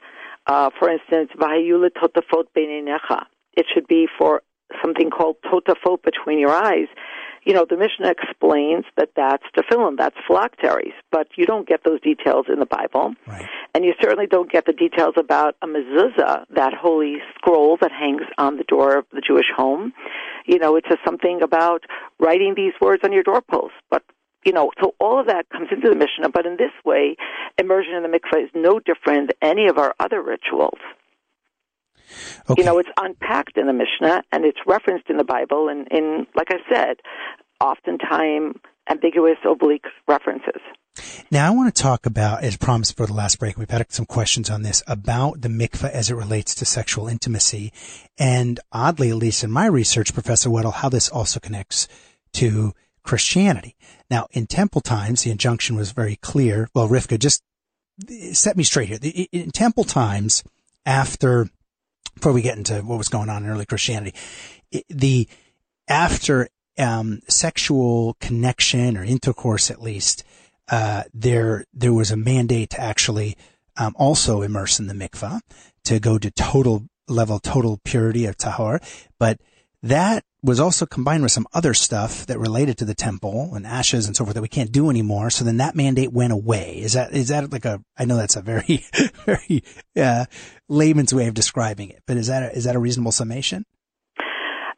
[0.47, 3.25] uh, for instance, Vahayula totafot beinenecha.
[3.53, 4.41] It should be for
[4.83, 6.87] something called totafot between your eyes.
[7.43, 11.99] you know, the Mishnah explains that that's tefillin, that's phylacteries, but you don't get those
[12.01, 13.15] details in the Bible.
[13.25, 13.47] Right.
[13.73, 18.23] And you certainly don't get the details about a mezuzah, that holy scroll that hangs
[18.37, 19.93] on the door of the Jewish home.
[20.45, 21.83] You know, it says something about
[22.19, 24.03] writing these words on your doorpost, but
[24.45, 27.15] you know, so all of that comes into the Mishnah, but in this way,
[27.57, 30.79] immersion in the mikveh is no different than any of our other rituals.
[32.49, 32.61] Okay.
[32.61, 36.27] You know, it's unpacked in the Mishnah and it's referenced in the Bible and in,
[36.35, 36.97] like I said,
[37.61, 38.55] oftentimes
[38.89, 40.61] ambiguous oblique references.
[41.29, 44.05] Now, I want to talk about, as promised for the last break, we've had some
[44.05, 47.71] questions on this about the mikveh as it relates to sexual intimacy.
[48.17, 51.87] And oddly, at least in my research, Professor Weddle, how this also connects
[52.33, 52.73] to
[53.03, 53.75] Christianity.
[54.09, 56.69] Now, in temple times, the injunction was very clear.
[56.73, 57.43] Well, Rivka, just
[58.31, 59.27] set me straight here.
[59.31, 60.43] In temple times,
[60.85, 61.49] after,
[62.15, 64.17] before we get into what was going on in early Christianity,
[64.89, 65.27] the,
[65.87, 70.23] after, um, sexual connection or intercourse, at least,
[70.69, 73.35] uh, there, there was a mandate to actually,
[73.77, 75.41] um, also immerse in the mikvah
[75.83, 78.81] to go to total level, total purity of tahor.
[79.19, 79.39] But
[79.83, 84.07] that was also combined with some other stuff that related to the temple and ashes
[84.07, 85.29] and so forth that we can't do anymore.
[85.29, 86.79] So then that mandate went away.
[86.81, 88.83] Is that, is that like a, I know that's a very,
[89.25, 89.63] very,
[89.95, 90.25] uh,
[90.67, 93.65] layman's way of describing it, but is that, a, is that a reasonable summation?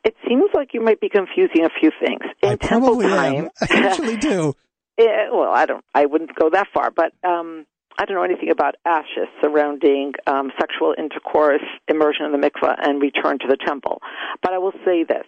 [0.03, 2.24] It seems like you might be confusing a few things.
[2.41, 3.49] In I temple probably time, am.
[3.70, 4.53] I usually do.
[4.95, 5.84] Yeah, well, I don't.
[5.95, 7.66] I wouldn't go that far, but um,
[7.97, 13.01] I don't know anything about ashes surrounding um, sexual intercourse, immersion in the mikvah, and
[13.01, 14.01] return to the temple.
[14.41, 15.25] But I will say this: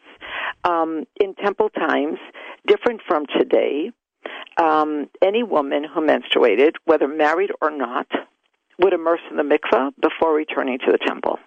[0.64, 2.18] um, in temple times,
[2.68, 3.92] different from today,
[4.58, 8.08] um, any woman who menstruated, whether married or not,
[8.80, 11.40] would immerse in the mikvah before returning to the temple.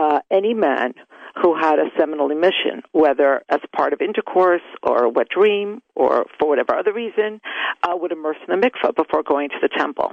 [0.00, 0.92] Uh, any man
[1.40, 6.26] who had a seminal emission, whether as part of intercourse or a wet dream or
[6.38, 7.40] for whatever other reason,
[7.82, 10.12] uh, would immerse in the mikveh before going to the temple.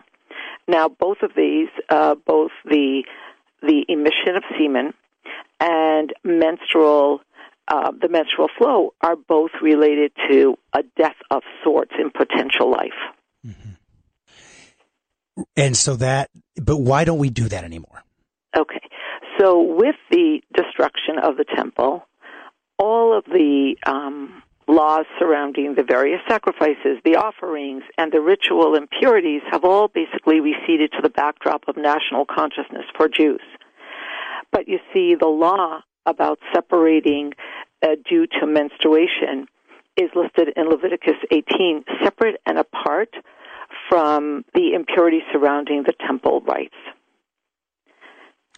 [0.68, 3.04] Now, both of these, uh, both the
[3.62, 4.94] the emission of semen
[5.60, 7.22] and menstrual,
[7.68, 13.00] uh, the menstrual flow, are both related to a death of sorts in potential life.
[13.46, 15.44] Mm-hmm.
[15.58, 18.04] And so that, but why don't we do that anymore?
[18.56, 18.82] Okay.
[19.44, 22.08] So with the destruction of the temple,
[22.80, 29.42] all of the um, laws surrounding the various sacrifices, the offerings, and the ritual impurities
[29.52, 33.42] have all basically receded to the backdrop of national consciousness for Jews.
[34.54, 37.34] But you see, the law about separating
[37.82, 39.48] uh, due to menstruation
[39.98, 43.10] is listed in Leviticus 18, separate and apart
[43.90, 46.76] from the impurity surrounding the temple rites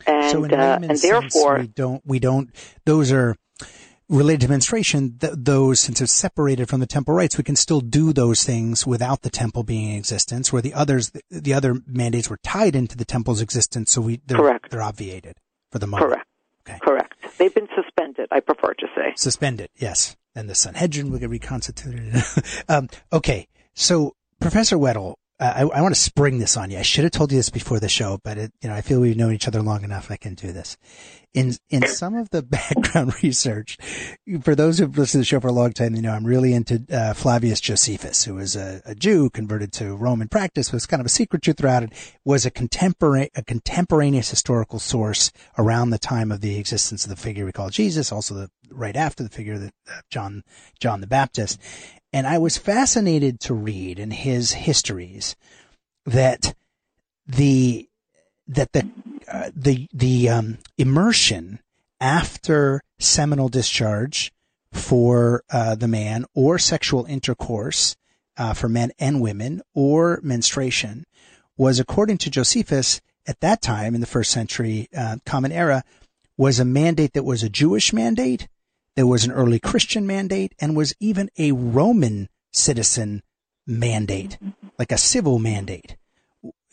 [0.07, 2.49] and so in uh, and therefore we don't we don't
[2.85, 3.35] those are
[4.07, 5.17] related to menstruation.
[5.19, 8.85] Th- those since it's separated from the temple rites, we can still do those things
[8.85, 10.53] without the temple being in existence.
[10.53, 14.21] Where the others, the, the other mandates were tied into the temple's existence, so we
[14.25, 14.69] they're, Correct.
[14.71, 15.37] they're obviated
[15.71, 16.11] for the moment.
[16.11, 16.27] correct
[16.67, 16.79] Okay.
[16.81, 20.15] correct they've been suspended I prefer to say Suspended, yes.
[20.37, 22.21] And the Sanhedrin will get reconstituted.
[22.67, 26.77] um, okay, so Professor Weddle, I, I want to spring this on you.
[26.77, 29.01] I should have told you this before the show, but it, you know, I feel
[29.01, 30.09] we've known each other long enough.
[30.09, 30.77] I can do this.
[31.33, 33.77] In in some of the background research,
[34.41, 36.53] for those who've listened to the show for a long time, you know I'm really
[36.53, 41.01] into uh, Flavius Josephus, who was a, a Jew converted to Roman practice, was kind
[41.01, 41.91] of a secret Jew throughout it,
[42.23, 47.17] was a contemporary a contemporaneous historical source around the time of the existence of the
[47.17, 50.43] figure we call Jesus, also the right after the figure that uh, John
[50.79, 51.59] John the Baptist,
[52.15, 55.35] and I was fascinated to read in his histories
[56.05, 56.55] that
[57.27, 57.89] the
[58.47, 58.87] that the
[59.29, 61.59] uh, the the um, immersion
[61.99, 64.31] after seminal discharge
[64.71, 67.97] for uh, the man or sexual intercourse
[68.37, 71.03] uh, for men and women or menstruation
[71.57, 75.83] was according to Josephus at that time in the first century uh, common era
[76.37, 78.47] was a mandate that was a Jewish mandate
[78.95, 83.21] there was an early Christian mandate and was even a Roman citizen
[83.67, 84.37] mandate
[84.77, 85.97] like a civil mandate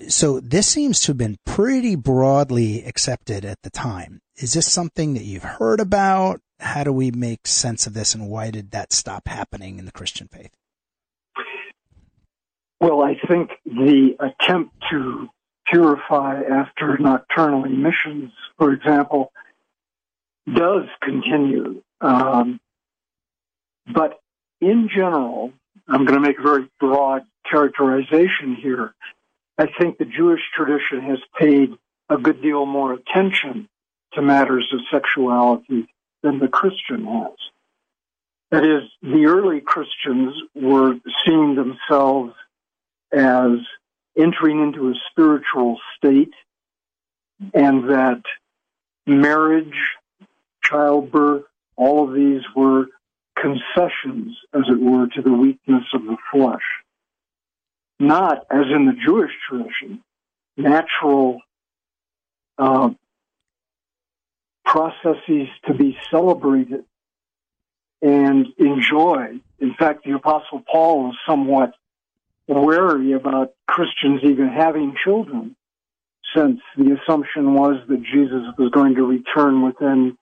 [0.08, 4.20] so this seems to have been pretty broadly accepted at the time.
[4.36, 6.40] Is this something that you've heard about?
[6.58, 9.92] How do we make sense of this and why did that stop happening in the
[9.92, 10.52] Christian faith?
[12.80, 15.28] Well, I think the attempt to
[15.70, 19.32] purify after nocturnal emissions, for example,
[20.52, 21.82] does continue.
[22.02, 22.60] Um,
[23.92, 24.20] but
[24.60, 25.52] in general,
[25.88, 28.94] I'm going to make a very broad characterization here.
[29.58, 31.74] I think the Jewish tradition has paid
[32.08, 33.68] a good deal more attention
[34.14, 35.86] to matters of sexuality
[36.22, 37.32] than the Christian has.
[38.50, 42.34] That is, the early Christians were seeing themselves
[43.12, 43.58] as
[44.16, 46.34] entering into a spiritual state
[47.54, 48.22] and that
[49.06, 49.74] marriage,
[50.62, 51.44] childbirth,
[51.82, 52.86] all of these were
[53.36, 56.62] concessions, as it were, to the weakness of the flesh.
[57.98, 60.02] Not, as in the Jewish tradition,
[60.56, 61.40] natural
[62.58, 62.90] uh,
[64.64, 66.84] processes to be celebrated
[68.00, 69.40] and enjoyed.
[69.60, 71.72] In fact, the Apostle Paul was somewhat
[72.48, 75.56] wary about Christians even having children,
[76.34, 80.16] since the assumption was that Jesus was going to return within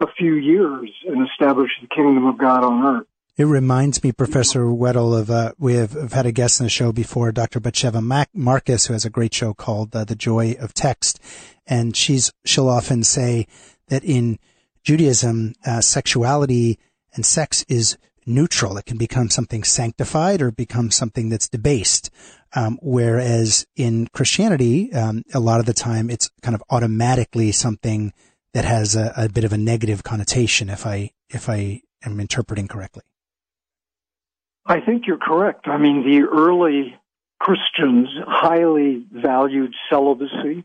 [0.00, 3.06] a few years and establish the kingdom of God on earth.
[3.36, 6.70] It reminds me, Professor Weddle, of uh, we have, have, had a guest in the
[6.70, 7.60] show before, Dr.
[7.60, 11.20] Batsheva Mac- Marcus, who has a great show called uh, "The Joy of Text,"
[11.64, 13.46] and she's she'll often say
[13.88, 14.40] that in
[14.82, 16.80] Judaism, uh, sexuality
[17.14, 17.96] and sex is
[18.26, 18.76] neutral.
[18.76, 22.10] It can become something sanctified or become something that's debased.
[22.54, 28.12] Um, whereas in Christianity, um, a lot of the time it's kind of automatically something
[28.58, 30.68] that has a, a bit of a negative connotation.
[30.68, 33.04] If I if I am interpreting correctly,
[34.66, 35.68] I think you're correct.
[35.68, 36.98] I mean, the early
[37.38, 40.64] Christians highly valued celibacy.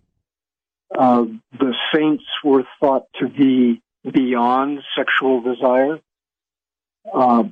[0.97, 1.25] Uh,
[1.59, 3.79] the saints were thought to be
[4.11, 5.99] beyond sexual desire.
[7.13, 7.43] Uh,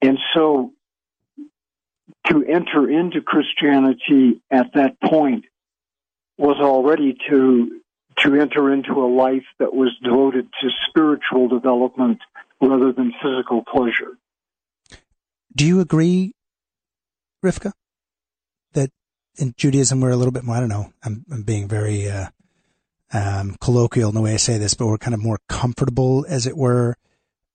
[0.00, 0.72] and so
[2.28, 5.44] to enter into Christianity at that point
[6.38, 7.82] was already to
[8.18, 12.18] to enter into a life that was devoted to spiritual development
[12.60, 14.16] rather than physical pleasure.
[15.54, 16.34] Do you agree,
[17.44, 17.72] Rivka,
[18.72, 18.90] that
[19.36, 22.28] in Judaism we're a little bit more, I don't know, I'm, I'm being very uh,
[23.12, 26.46] um, colloquial in the way I say this, but we're kind of more comfortable, as
[26.46, 26.96] it were,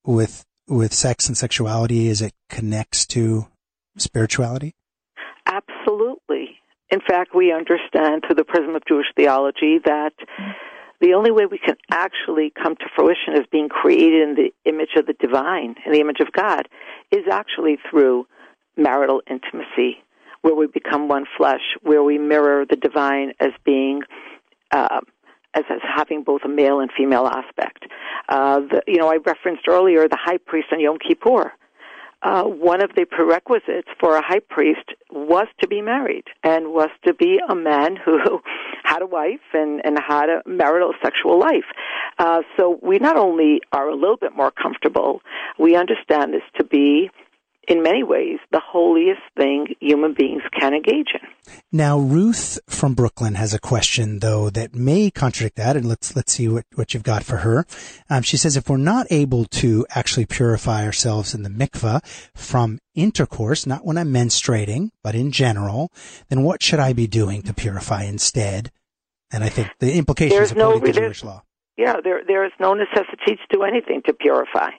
[0.04, 3.48] with with sex and sexuality as it connects to
[3.98, 4.74] spirituality?
[6.92, 10.14] In fact, we understand through the prism of Jewish theology that
[11.00, 14.92] the only way we can actually come to fruition as being created in the image
[14.98, 16.68] of the divine, in the image of God,
[17.10, 18.28] is actually through
[18.78, 20.04] marital intimacy,
[20.42, 24.02] where we become one flesh, where we mirror the divine as being
[24.72, 25.00] uh,
[25.54, 27.86] as, as having both a male and female aspect.
[28.30, 31.52] Uh, the, you know, I referenced earlier the high priest on Yom Kippur.
[32.24, 36.90] Uh, one of the prerequisites for a high priest was to be married and was
[37.06, 38.20] to be a man who
[38.84, 41.66] had a wife and, and had a marital sexual life.
[42.20, 45.22] Uh, so we not only are a little bit more comfortable,
[45.58, 47.10] we understand this to be
[47.72, 51.54] in many ways, the holiest thing human beings can engage in.
[51.72, 56.34] Now, Ruth from Brooklyn has a question, though, that may contradict that, and let's let's
[56.34, 57.66] see what, what you've got for her.
[58.10, 62.06] Um, she says, if we're not able to actually purify ourselves in the mikvah
[62.36, 65.94] from intercourse, not when I'm menstruating, but in general,
[66.28, 68.70] then what should I be doing to purify instead?
[69.32, 71.44] And I think the implications there's according no, to Jewish law.
[71.78, 74.72] Yeah, there there is no necessity to do anything to purify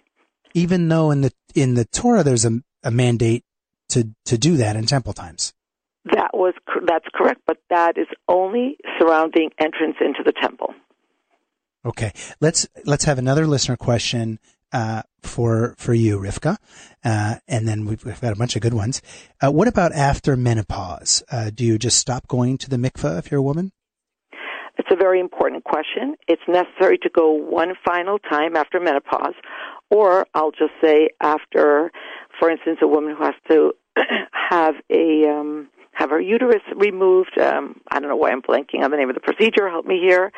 [0.54, 3.44] even though in the in the Torah there's a a mandate
[3.90, 5.54] to to do that in temple times.
[6.04, 6.54] That was
[6.86, 10.74] that's correct, but that is only surrounding entrance into the temple.
[11.84, 14.38] Okay, let's let's have another listener question
[14.72, 16.56] uh, for for you, Rivka,
[17.04, 19.02] uh, and then we've, we've, got a bunch of good ones.
[19.44, 21.22] Uh, what about after menopause?
[21.30, 23.72] Uh, do you just stop going to the mikveh if you're a woman?
[24.78, 26.16] It's a very important question.
[26.28, 29.34] It's necessary to go one final time after menopause,
[29.90, 31.92] or I'll just say after
[32.42, 33.72] for instance, a woman who has to
[34.50, 37.38] have a um, have her uterus removed.
[37.38, 39.68] Um, I don't know why I'm blanking on the name of the procedure.
[39.68, 40.32] Help me here.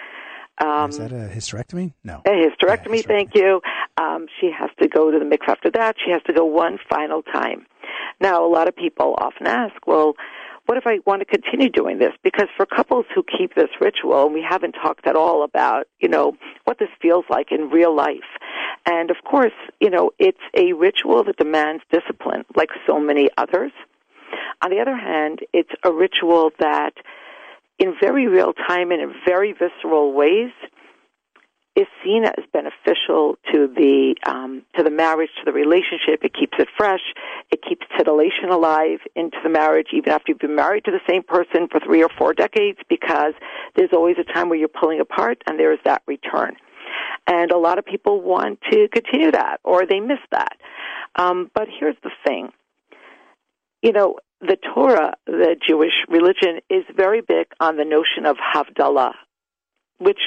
[0.59, 1.95] Um, Is that a hysterectomy?
[2.05, 2.21] No.
[2.27, 3.07] A hysterectomy, yeah, hysterectomy.
[3.07, 3.63] thank you.
[3.97, 5.97] Um, she has to go to the mikvah after that.
[6.05, 7.65] She has to go one final time.
[8.21, 10.13] Now, a lot of people often ask, well,
[10.67, 12.13] what if I want to continue doing this?
[12.23, 16.09] Because for couples who keep this ritual, and we haven't talked at all about, you
[16.09, 18.21] know, what this feels like in real life.
[18.87, 23.73] And of course, you know, it's a ritual that demands discipline, like so many others.
[24.63, 26.95] On the other hand, it's a ritual that,
[27.79, 30.51] in very real time and in very visceral ways,
[31.77, 36.23] is seen as beneficial to the um, to the marriage, to the relationship.
[36.23, 37.01] It keeps it fresh.
[37.51, 41.25] It keeps titillation alive into the marriage, even after you've been married to the same
[41.25, 43.35] person for three or four decades, because
[43.75, 46.57] there's always a time where you're pulling apart, and there is that return.
[47.27, 50.57] And a lot of people want to continue that, or they miss that.
[51.17, 52.53] Um, but here's the thing.
[53.83, 59.15] You know, the Torah, the Jewish religion, is very big on the notion of Havdalah,
[59.99, 60.21] which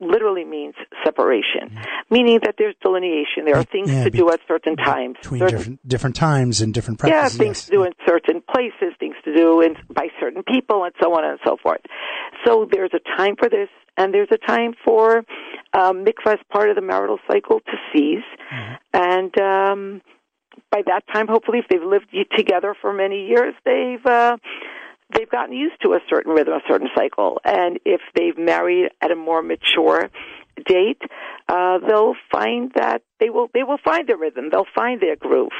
[0.00, 0.74] literally means
[1.04, 2.14] separation, mm-hmm.
[2.14, 3.44] meaning that there's delineation.
[3.44, 5.16] There are things yeah, to do at certain times.
[5.22, 7.38] Between certain, different, different times and different practices.
[7.38, 7.64] Yeah, things yes.
[7.66, 11.24] to do in certain places, things to do in, by certain people, and so on
[11.24, 11.80] and so forth.
[12.44, 15.24] So there's a time for this, and there's a time for
[15.72, 18.24] um, mikvah as part of the marital cycle to cease.
[18.52, 18.74] Mm-hmm.
[18.92, 20.02] And um,
[20.70, 24.36] by that time, hopefully, if they've lived together for many years, they've uh,
[25.14, 27.40] they've gotten used to a certain rhythm, a certain cycle.
[27.44, 30.10] And if they've married at a more mature
[30.66, 31.02] date,
[31.48, 34.50] uh, they'll find that they will they will find their rhythm.
[34.50, 35.52] They'll find their groove.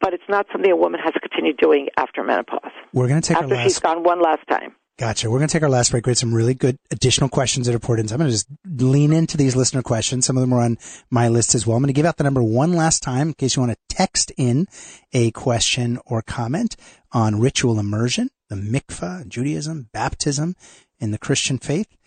[0.00, 2.72] But it's not something a woman has to continue doing after menopause.
[2.92, 3.64] We're going to take after last...
[3.64, 4.74] she's gone one last time.
[4.96, 5.28] Gotcha.
[5.28, 6.06] We're going to take our last break.
[6.06, 8.06] We had some really good additional questions that are poured in.
[8.06, 10.24] So I'm going to just lean into these listener questions.
[10.24, 10.78] Some of them are on
[11.10, 11.76] my list as well.
[11.76, 13.96] I'm going to give out the number one last time in case you want to
[13.96, 14.68] text in
[15.12, 16.76] a question or comment
[17.10, 20.56] on ritual immersion, the mikvah, Judaism, baptism
[20.98, 21.98] in the Christian faith.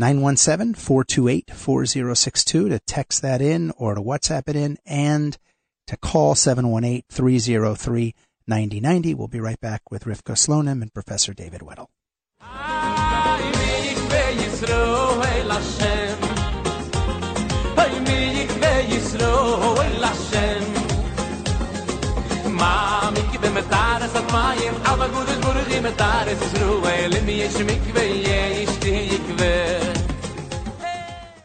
[0.00, 5.38] 917-428-4062 to text that in or to WhatsApp it in and
[5.86, 9.14] to call 718-303-9090.
[9.14, 11.86] We'll be right back with Rivka Slonim and Professor David Weddle.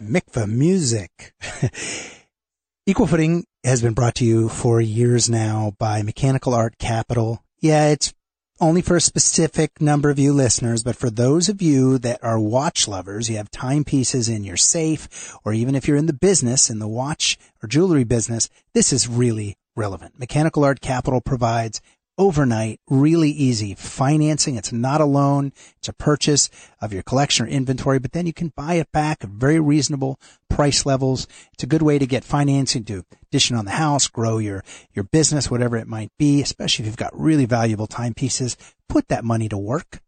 [0.02, 1.36] Mikvah music.
[2.88, 7.44] Equal Footing has been brought to you for years now by Mechanical Art Capital.
[7.60, 8.12] Yeah, it's
[8.60, 12.40] only for a specific number of you listeners, but for those of you that are
[12.40, 16.72] watch lovers, you have timepieces in your safe, or even if you're in the business,
[16.72, 20.20] in the watch or jewelry business, this is really relevant.
[20.20, 21.82] Mechanical Art Capital provides
[22.20, 24.58] overnight, really easy financing.
[24.58, 25.54] It's not a loan.
[25.78, 26.50] It's a purchase
[26.82, 30.20] of your collection or inventory, but then you can buy it back at very reasonable
[30.50, 31.28] price levels.
[31.54, 34.64] It's a good way to get financing to addition on the house, grow your,
[34.94, 38.56] your business, whatever it might be, especially if you've got really valuable timepieces.
[38.90, 40.02] Put that money to work.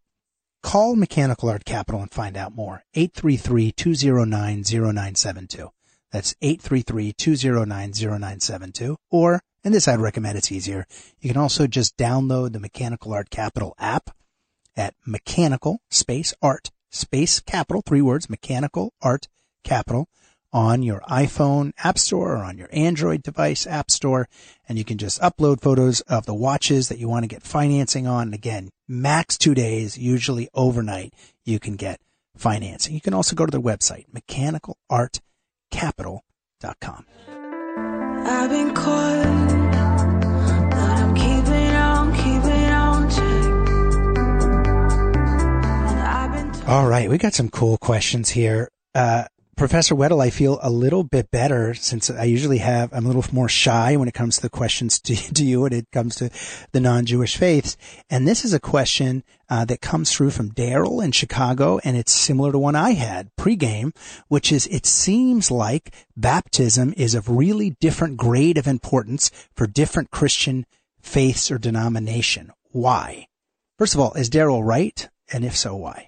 [0.61, 2.83] Call Mechanical Art Capital and find out more.
[2.95, 5.71] 833-209-0972.
[6.11, 10.85] That's 833-209-0972 or and this I'd recommend it's easier.
[11.19, 14.09] You can also just download the Mechanical Art Capital app
[14.75, 19.27] at mechanical space art space capital, three words, mechanical art
[19.63, 20.09] capital
[20.53, 24.27] on your iPhone app store or on your Android device app store.
[24.67, 28.05] And you can just upload photos of the watches that you want to get financing
[28.07, 28.23] on.
[28.23, 31.13] And again, max two days, usually overnight,
[31.45, 32.01] you can get
[32.35, 32.93] financing.
[32.93, 37.05] You can also go to their website, mechanicalartcapital.com.
[46.67, 48.69] All right, we got some cool questions here.
[48.95, 49.25] Uh,
[49.61, 53.23] Professor Weddle, I feel a little bit better since I usually have, I'm a little
[53.31, 56.31] more shy when it comes to the questions to, to you when it comes to
[56.71, 57.77] the non-Jewish faiths.
[58.09, 62.11] And this is a question uh, that comes through from Daryl in Chicago, and it's
[62.11, 63.95] similar to one I had pregame,
[64.29, 70.09] which is it seems like baptism is of really different grade of importance for different
[70.09, 70.65] Christian
[71.01, 72.51] faiths or denomination.
[72.71, 73.27] Why?
[73.77, 75.07] First of all, is Daryl right?
[75.31, 76.07] And if so, why?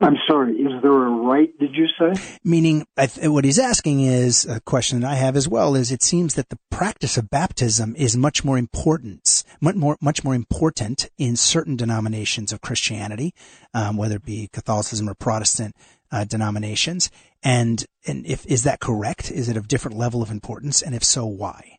[0.00, 2.38] I'm sorry, is there a right, did you say?
[2.44, 2.86] Meaning,
[3.22, 6.48] what he's asking is, a question that I have as well, is it seems that
[6.48, 11.76] the practice of baptism is much more important, much more, much more important in certain
[11.76, 13.34] denominations of Christianity,
[13.72, 15.74] um, whether it be Catholicism or Protestant
[16.12, 17.10] uh, denominations.
[17.42, 19.30] And, and if, is that correct?
[19.30, 20.82] Is it of different level of importance?
[20.82, 21.78] And if so, why?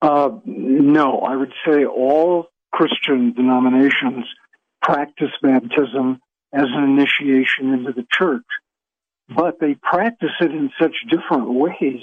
[0.00, 4.26] Uh, no, I would say all Christian denominations
[4.82, 6.20] practice baptism
[6.52, 8.44] as an initiation into the church.
[9.28, 12.02] But they practice it in such different ways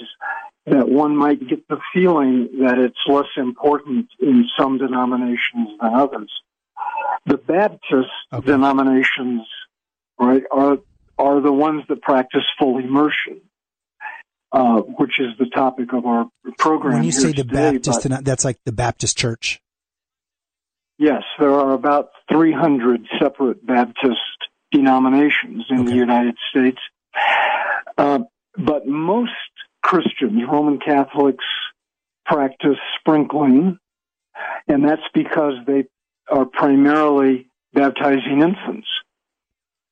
[0.66, 6.30] that one might get the feeling that it's less important in some denominations than others.
[7.24, 8.46] The Baptist okay.
[8.46, 9.42] denominations,
[10.18, 10.78] right, are
[11.18, 13.40] are the ones that practice full immersion,
[14.52, 16.28] uh, which is the topic of our
[16.58, 16.94] program.
[16.94, 19.60] When you say the today, Baptist, that's like the Baptist Church.
[20.98, 24.16] Yes, there are about 300 separate Baptist
[24.72, 25.90] denominations in okay.
[25.90, 26.78] the United States.
[27.98, 28.20] Uh,
[28.56, 29.32] but most
[29.82, 31.44] Christians, Roman Catholics,
[32.24, 33.78] practice sprinkling,
[34.68, 35.84] and that's because they
[36.28, 38.88] are primarily baptizing infants.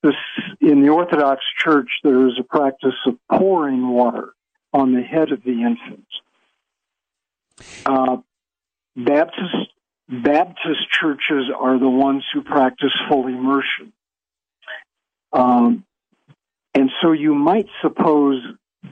[0.03, 0.15] This,
[0.59, 4.33] in the Orthodox Church, there is a practice of pouring water
[4.73, 6.05] on the head of the infant.
[7.85, 8.17] Uh,
[8.95, 9.71] Baptist
[10.07, 13.91] Baptist churches are the ones who practice full immersion.
[15.33, 15.83] Um,
[16.75, 18.41] and So you might suppose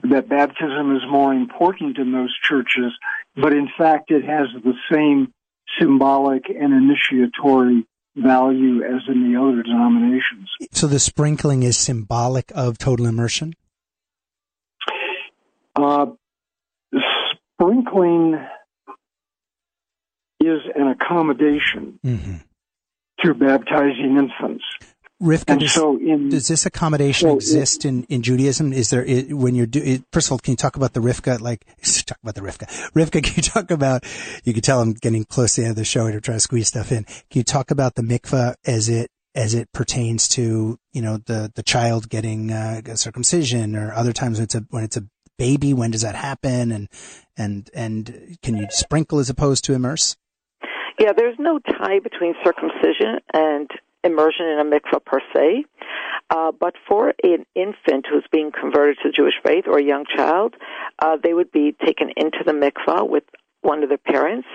[0.02, 2.92] that baptism is more important in those churches,
[3.36, 5.32] but in fact it has the same
[5.78, 7.86] symbolic and initiatory
[8.16, 10.48] value as in the other denominations.
[10.72, 13.54] So the sprinkling is symbolic of total immersion?
[15.76, 16.06] Uh,
[17.54, 18.38] sprinkling
[20.46, 22.36] is an accommodation mm-hmm.
[23.22, 24.64] to baptizing infants.
[25.22, 28.72] Rivka, does, so in, does, this accommodation so exist it, in, in Judaism?
[28.72, 31.40] Is there when you're do, first of all, can you talk about the Rivka?
[31.40, 31.64] Like
[32.06, 32.66] talk about the Rivka.
[32.92, 34.04] Rivka, can you talk about?
[34.44, 36.40] You can tell I'm getting close to the end of the show to trying to
[36.40, 37.04] squeeze stuff in.
[37.04, 41.50] Can you talk about the mikvah as it as it pertains to you know the
[41.54, 45.06] the child getting uh, circumcision or other times when it's a when it's a
[45.38, 45.72] baby?
[45.72, 46.72] When does that happen?
[46.72, 46.88] And
[47.36, 50.16] and and can you sprinkle as opposed to immerse?
[50.98, 53.68] Yeah, there's no tie between circumcision and
[54.04, 55.64] immersion in a mikvah per se.
[56.30, 60.04] Uh, but for an infant who's being converted to the Jewish faith or a young
[60.16, 60.54] child,
[60.98, 63.24] uh, they would be taken into the mikvah with
[63.62, 64.46] one of their parents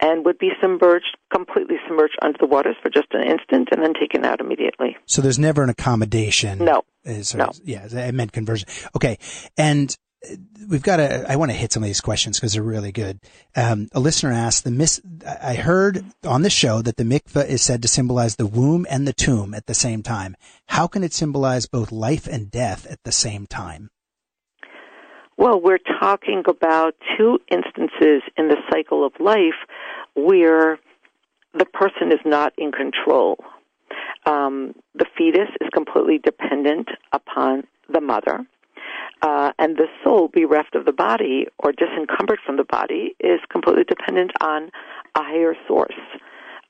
[0.00, 3.94] and would be submerged, completely submerged under the waters for just an instant and then
[3.94, 4.96] taken out immediately.
[5.06, 6.64] So there's never an accommodation.
[6.64, 6.82] No.
[7.04, 7.50] Is, no.
[7.64, 8.68] Yeah, I meant conversion.
[8.96, 9.18] Okay.
[9.56, 9.96] And
[10.68, 13.20] we've got to, I want to hit some of these questions because they're really good.
[13.56, 17.62] Um, a listener asked the miss, I heard on the show that the mikveh is
[17.62, 20.36] said to symbolize the womb and the tomb at the same time.
[20.66, 23.90] How can it symbolize both life and death at the same time?
[25.36, 29.58] Well, we're talking about two instances in the cycle of life
[30.14, 30.78] where
[31.54, 33.38] the person is not in control.
[34.24, 38.46] Um, the fetus is completely dependent upon the mother
[39.22, 43.84] uh, and the soul bereft of the body or disencumbered from the body is completely
[43.84, 44.70] dependent on
[45.14, 45.94] a higher source.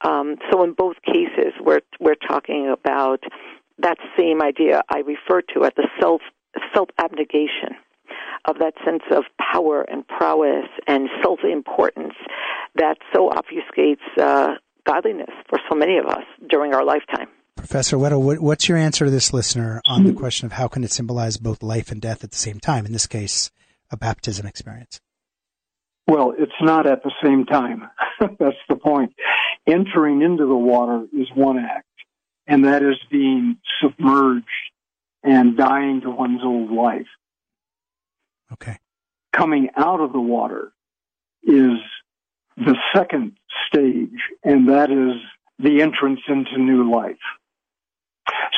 [0.03, 3.23] Um, so in both cases, we're we're talking about
[3.79, 6.21] that same idea I referred to as the self
[6.75, 7.77] self abnegation
[8.45, 12.15] of that sense of power and prowess and self importance
[12.75, 17.29] that so obfuscates uh, godliness for so many of us during our lifetime.
[17.63, 20.19] Professor Weddle, what's your answer to this listener on the mm-hmm.
[20.19, 22.85] question of how can it symbolize both life and death at the same time?
[22.85, 23.53] In this case,
[23.89, 25.01] a baptism experience.
[26.09, 27.89] Well, it's not at the same time.
[28.21, 29.15] That's the point.
[29.65, 31.87] Entering into the water is one act,
[32.49, 34.49] and that is being submerged
[35.23, 37.07] and dying to one's old life.
[38.55, 38.77] Okay.
[39.33, 40.73] Coming out of the water
[41.45, 41.79] is
[42.57, 43.37] the second
[43.69, 45.23] stage, and that is
[45.61, 47.15] the entrance into new life.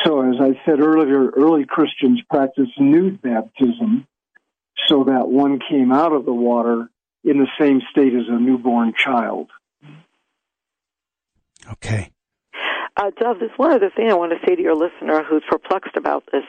[0.04, 4.06] So, as I said earlier, early Christians practiced nude baptism
[4.86, 6.90] so that one came out of the water
[7.22, 9.50] in the same state as a newborn child.
[11.72, 12.10] Okay.
[12.96, 15.96] Uh, Dov, there's one other thing I want to say to your listener who's perplexed
[15.96, 16.44] about this.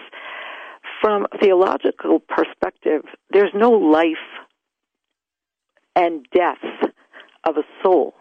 [1.01, 4.18] From a theological perspective, there's no life
[5.95, 6.63] and death
[7.43, 8.13] of a soul.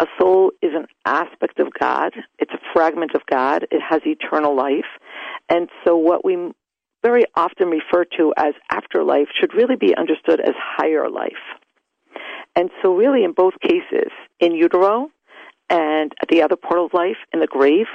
[0.00, 2.12] A soul is an aspect of God.
[2.38, 3.66] It's a fragment of God.
[3.70, 4.90] It has eternal life.
[5.48, 6.52] And so what we
[7.02, 11.32] very often refer to as afterlife should really be understood as higher life.
[12.56, 15.10] And so really in both cases, in utero
[15.70, 17.86] and at the other part of life, in the grave,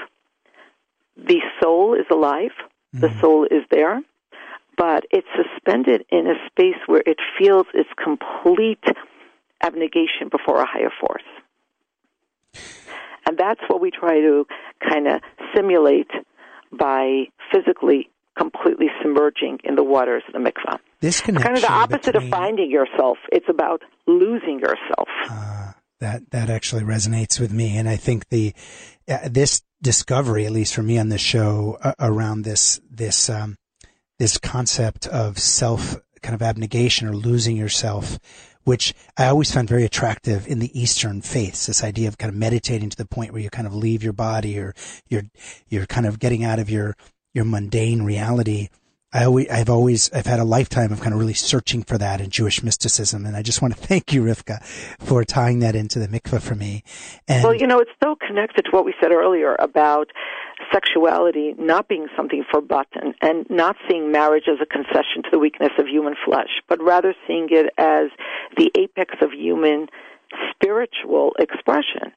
[1.18, 2.52] the soul is alive.
[2.96, 3.02] Mm-hmm.
[3.02, 4.02] The soul is there.
[4.78, 8.84] But it's suspended in a space where it feels its complete
[9.62, 11.24] abnegation before a higher force.
[13.30, 14.48] And that's what we try to
[14.82, 15.22] kind of
[15.56, 16.10] simulate
[16.72, 20.80] by physically completely submerging in the waters of the mikvah.
[21.00, 22.24] This connection kind of the opposite between...
[22.24, 23.20] of finding yourself.
[23.32, 25.08] It's about losing yourself.
[25.30, 28.56] Uh, that that actually resonates with me, and I think the
[29.08, 33.58] uh, this discovery, at least for me on this show, uh, around this this um,
[34.18, 38.18] this concept of self kind of abnegation or losing yourself
[38.64, 41.66] which I always found very attractive in the Eastern faiths.
[41.66, 44.14] This idea of kind of meditating to the point where you kind of leave your
[44.14, 44.74] body or
[45.08, 45.24] you're,
[45.68, 46.96] you're kind of getting out of your,
[47.34, 48.70] your mundane reality.
[49.12, 52.22] I always, I've always, I've had a lifetime of kind of really searching for that
[52.22, 53.26] in Jewish mysticism.
[53.26, 54.64] And I just want to thank you, Rivka,
[55.00, 56.84] for tying that into the mikveh for me.
[57.28, 60.12] And well, you know, it's so connected to what we said earlier about
[60.72, 65.72] sexuality not being something forgotten and not seeing marriage as a concession to the weakness
[65.80, 68.10] of human flesh, but rather seeing it as
[68.58, 69.88] the apex of human
[70.52, 72.12] spiritual expression.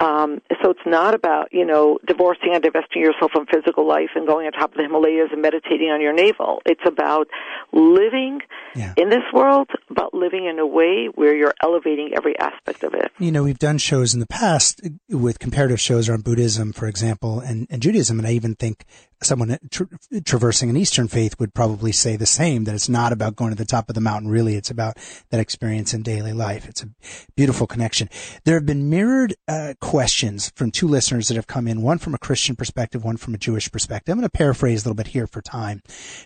[0.00, 4.26] Um, so it's not about, you know, divorcing and divesting yourself from physical life and
[4.26, 6.62] going on top of the Himalayas and meditating on your navel.
[6.64, 7.28] It's about
[7.72, 8.40] living
[8.74, 8.94] yeah.
[8.96, 13.12] in this world, but living in a way where you're elevating every aspect of it.
[13.18, 14.80] You know, we've done shows in the past
[15.10, 18.86] with comparative shows around Buddhism, for example, and, and Judaism, and I even think
[19.22, 19.88] someone tra-
[20.24, 23.56] traversing an Eastern faith would probably say the same, that it's not about going to
[23.56, 24.30] the top of the mountain.
[24.30, 24.96] Really, it's about
[25.30, 26.68] that experience in daily life.
[26.68, 26.88] It's a
[27.36, 28.08] beautiful connection.
[28.44, 32.14] There have been mirrored uh, questions from two listeners that have come in, one from
[32.14, 34.12] a Christian perspective, one from a Jewish perspective.
[34.12, 35.82] I'm going to paraphrase a little bit here for time,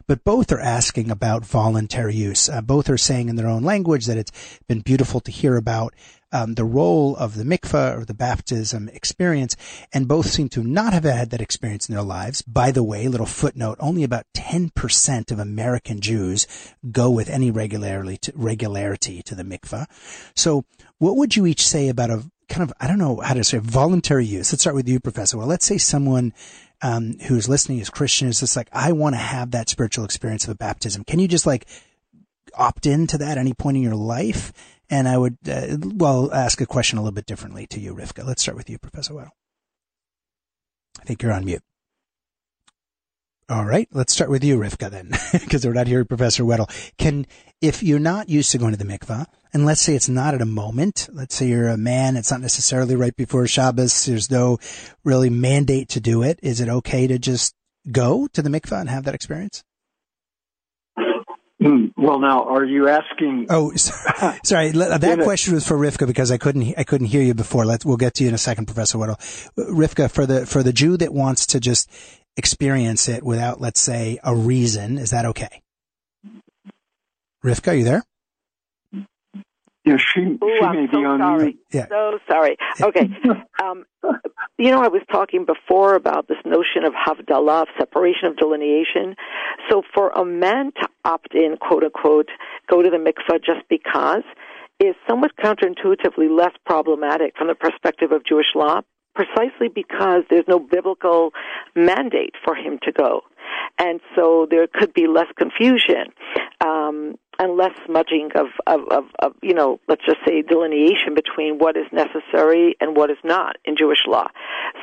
[0.07, 2.49] but both are asking about voluntary use.
[2.49, 5.95] Uh, both are saying in their own language that it's been beautiful to hear about
[6.35, 9.57] um, the role of the mikveh or the baptism experience,
[9.93, 12.43] and both seem to not have had that experience in their lives.
[12.43, 16.49] By the way, little footnote: only about 10% of American Jews
[16.91, 19.87] go with any regularity to, regularity to the mikveh.
[20.35, 20.65] So,
[20.99, 23.59] what would you each say about a kind of I don't know how to say
[23.59, 24.53] voluntary use?
[24.53, 25.39] Let's start with you, Professor.
[25.39, 26.33] Well, let's say someone
[26.83, 30.45] um, who's listening is Christian is just like I want to have that spiritual experience
[30.45, 31.05] of a baptism.
[31.05, 31.67] Can you just like
[32.57, 34.53] opt into that at any point in your life?
[34.91, 38.25] And I would, uh, well, ask a question a little bit differently to you, Rivka.
[38.25, 39.31] Let's start with you, Professor Weddle.
[41.01, 41.63] I think you're on mute.
[43.47, 46.71] All right, let's start with you, Rivka, then, because we're not hearing Professor Weddle.
[46.97, 47.27] Can,
[47.61, 50.41] if you're not used to going to the mikvah, and let's say it's not at
[50.41, 54.59] a moment, let's say you're a man, it's not necessarily right before Shabbos, there's no
[55.05, 57.55] really mandate to do it, is it okay to just
[57.93, 59.63] go to the mikvah and have that experience?
[61.65, 61.87] Hmm.
[61.97, 63.47] Well, now, are you asking?
[63.49, 64.39] Oh, sorry.
[64.45, 64.71] sorry.
[64.73, 67.65] That question was for Rivka because I couldn't I couldn't hear you before.
[67.65, 69.19] Let's we'll get to you in a second, Professor Weddle.
[69.57, 71.91] Rivka, for the for the Jew that wants to just
[72.37, 75.63] experience it without, let's say, a reason, is that okay?
[77.45, 78.03] Rivka, are you there?
[79.85, 81.59] Yeah, she, Ooh, she I'm may so be on sorry.
[81.71, 81.87] Yeah.
[81.89, 82.57] So sorry.
[82.81, 83.09] Okay.
[83.63, 83.85] um,
[84.59, 89.15] you know, I was talking before about this notion of havdalah, of separation of delineation.
[89.71, 92.31] So for a man to opt in, quote unquote,
[92.71, 94.23] go to the mikvah just because
[94.81, 98.81] is somewhat counterintuitively less problematic from the perspective of Jewish law,
[99.15, 101.31] precisely because there's no biblical
[101.77, 103.23] mandate for him to go.
[103.79, 106.13] And so there could be less confusion.
[106.65, 111.59] Um, and less smudging of, of, of, of, you know, let's just say delineation between
[111.59, 114.29] what is necessary and what is not in Jewish law.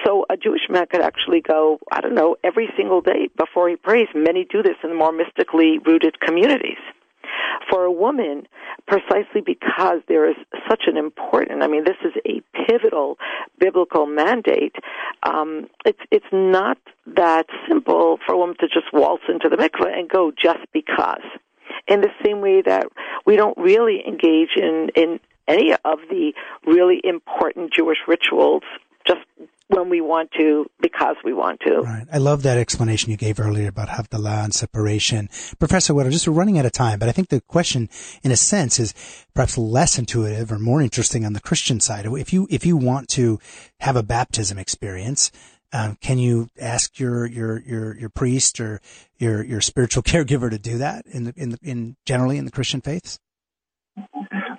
[0.06, 3.76] So a Jewish man could actually go, I don't know, every single day before he
[3.76, 4.08] prays.
[4.16, 6.80] Many do this in the more mystically rooted communities.
[7.70, 8.48] For a woman,
[8.88, 10.36] precisely because there is
[10.70, 13.18] such an important, I mean, this is a pivotal
[13.60, 14.76] biblical mandate,
[15.24, 16.78] um, it's, it's not
[17.16, 21.24] that simple for a woman to just waltz into the mikveh and go just because
[21.88, 22.88] in the same way that
[23.26, 26.34] we don't really engage in, in any of the
[26.66, 28.64] really important Jewish rituals
[29.08, 29.22] just
[29.68, 31.80] when we want to, because we want to.
[31.80, 32.06] Right.
[32.12, 35.30] I love that explanation you gave earlier about Havdalah and separation.
[35.60, 37.90] Professor Weddle, just running out of time, but I think the question,
[38.22, 38.94] in a sense, is
[39.34, 42.06] perhaps less intuitive or more interesting on the Christian side.
[42.06, 43.40] If you, if you want to
[43.80, 45.32] have a baptism experience,
[45.74, 48.82] um, can you ask your, your, your, your priest or
[49.18, 52.52] your, your spiritual caregiver to do that in the, in the, in generally in the
[52.52, 53.20] Christian faiths?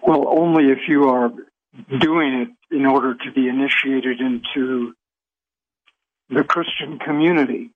[0.07, 1.31] Well, only if you are
[2.01, 4.95] doing it in order to be initiated into
[6.29, 7.71] the Christian community.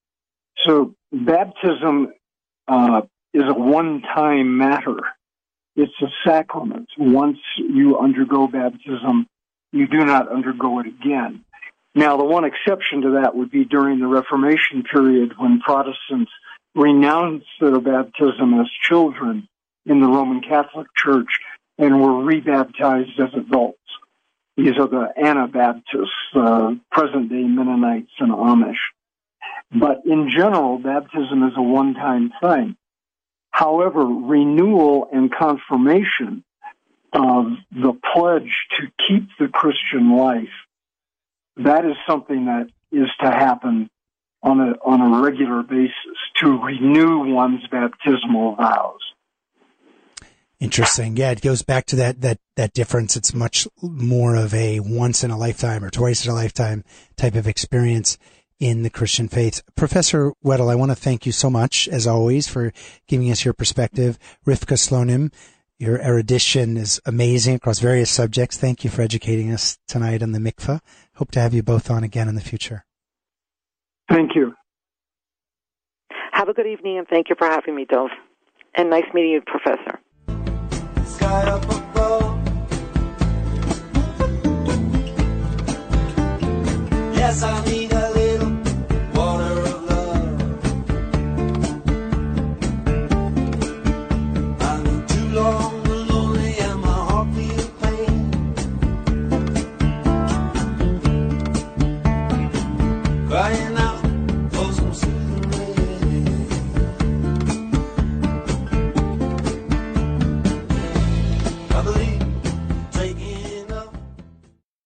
[0.64, 2.12] So baptism
[2.68, 4.98] uh, is a one-time matter.
[5.76, 6.88] It's a sacrament.
[6.96, 9.26] Once you undergo baptism,
[9.72, 11.44] you do not undergo it again.
[11.96, 16.30] Now, the one exception to that would be during the Reformation period when Protestants
[16.74, 19.48] renounced their baptism as children
[19.86, 21.40] in the Roman Catholic Church
[21.78, 23.78] and were rebaptized as adults.
[24.58, 28.76] These are the Anabaptists, uh, present day Mennonites and Amish.
[29.72, 32.76] But in general, baptism is a one time thing.
[33.52, 36.44] However, renewal and confirmation
[37.14, 40.52] of the pledge to keep the Christian life
[41.56, 43.90] that is something that is to happen
[44.42, 45.92] on a on a regular basis
[46.36, 49.00] to renew one's baptismal vows.
[50.58, 51.16] Interesting.
[51.16, 53.16] Yeah, it goes back to that that that difference.
[53.16, 56.84] It's much more of a once in a lifetime or twice in a lifetime
[57.16, 58.16] type of experience
[58.58, 59.62] in the Christian faith.
[59.74, 62.72] Professor Weddle, I want to thank you so much, as always, for
[63.06, 64.18] giving us your perspective.
[64.46, 65.30] Rivka Slonim,
[65.78, 68.56] your erudition is amazing across various subjects.
[68.56, 70.80] Thank you for educating us tonight on the mikvah.
[71.16, 72.84] Hope to have you both on again in the future.
[74.08, 74.54] Thank you.
[76.32, 78.10] Have a good evening and thank you for having me, Dov.
[78.74, 80.00] And nice meeting you, Professor.
[87.14, 87.95] Yes, I need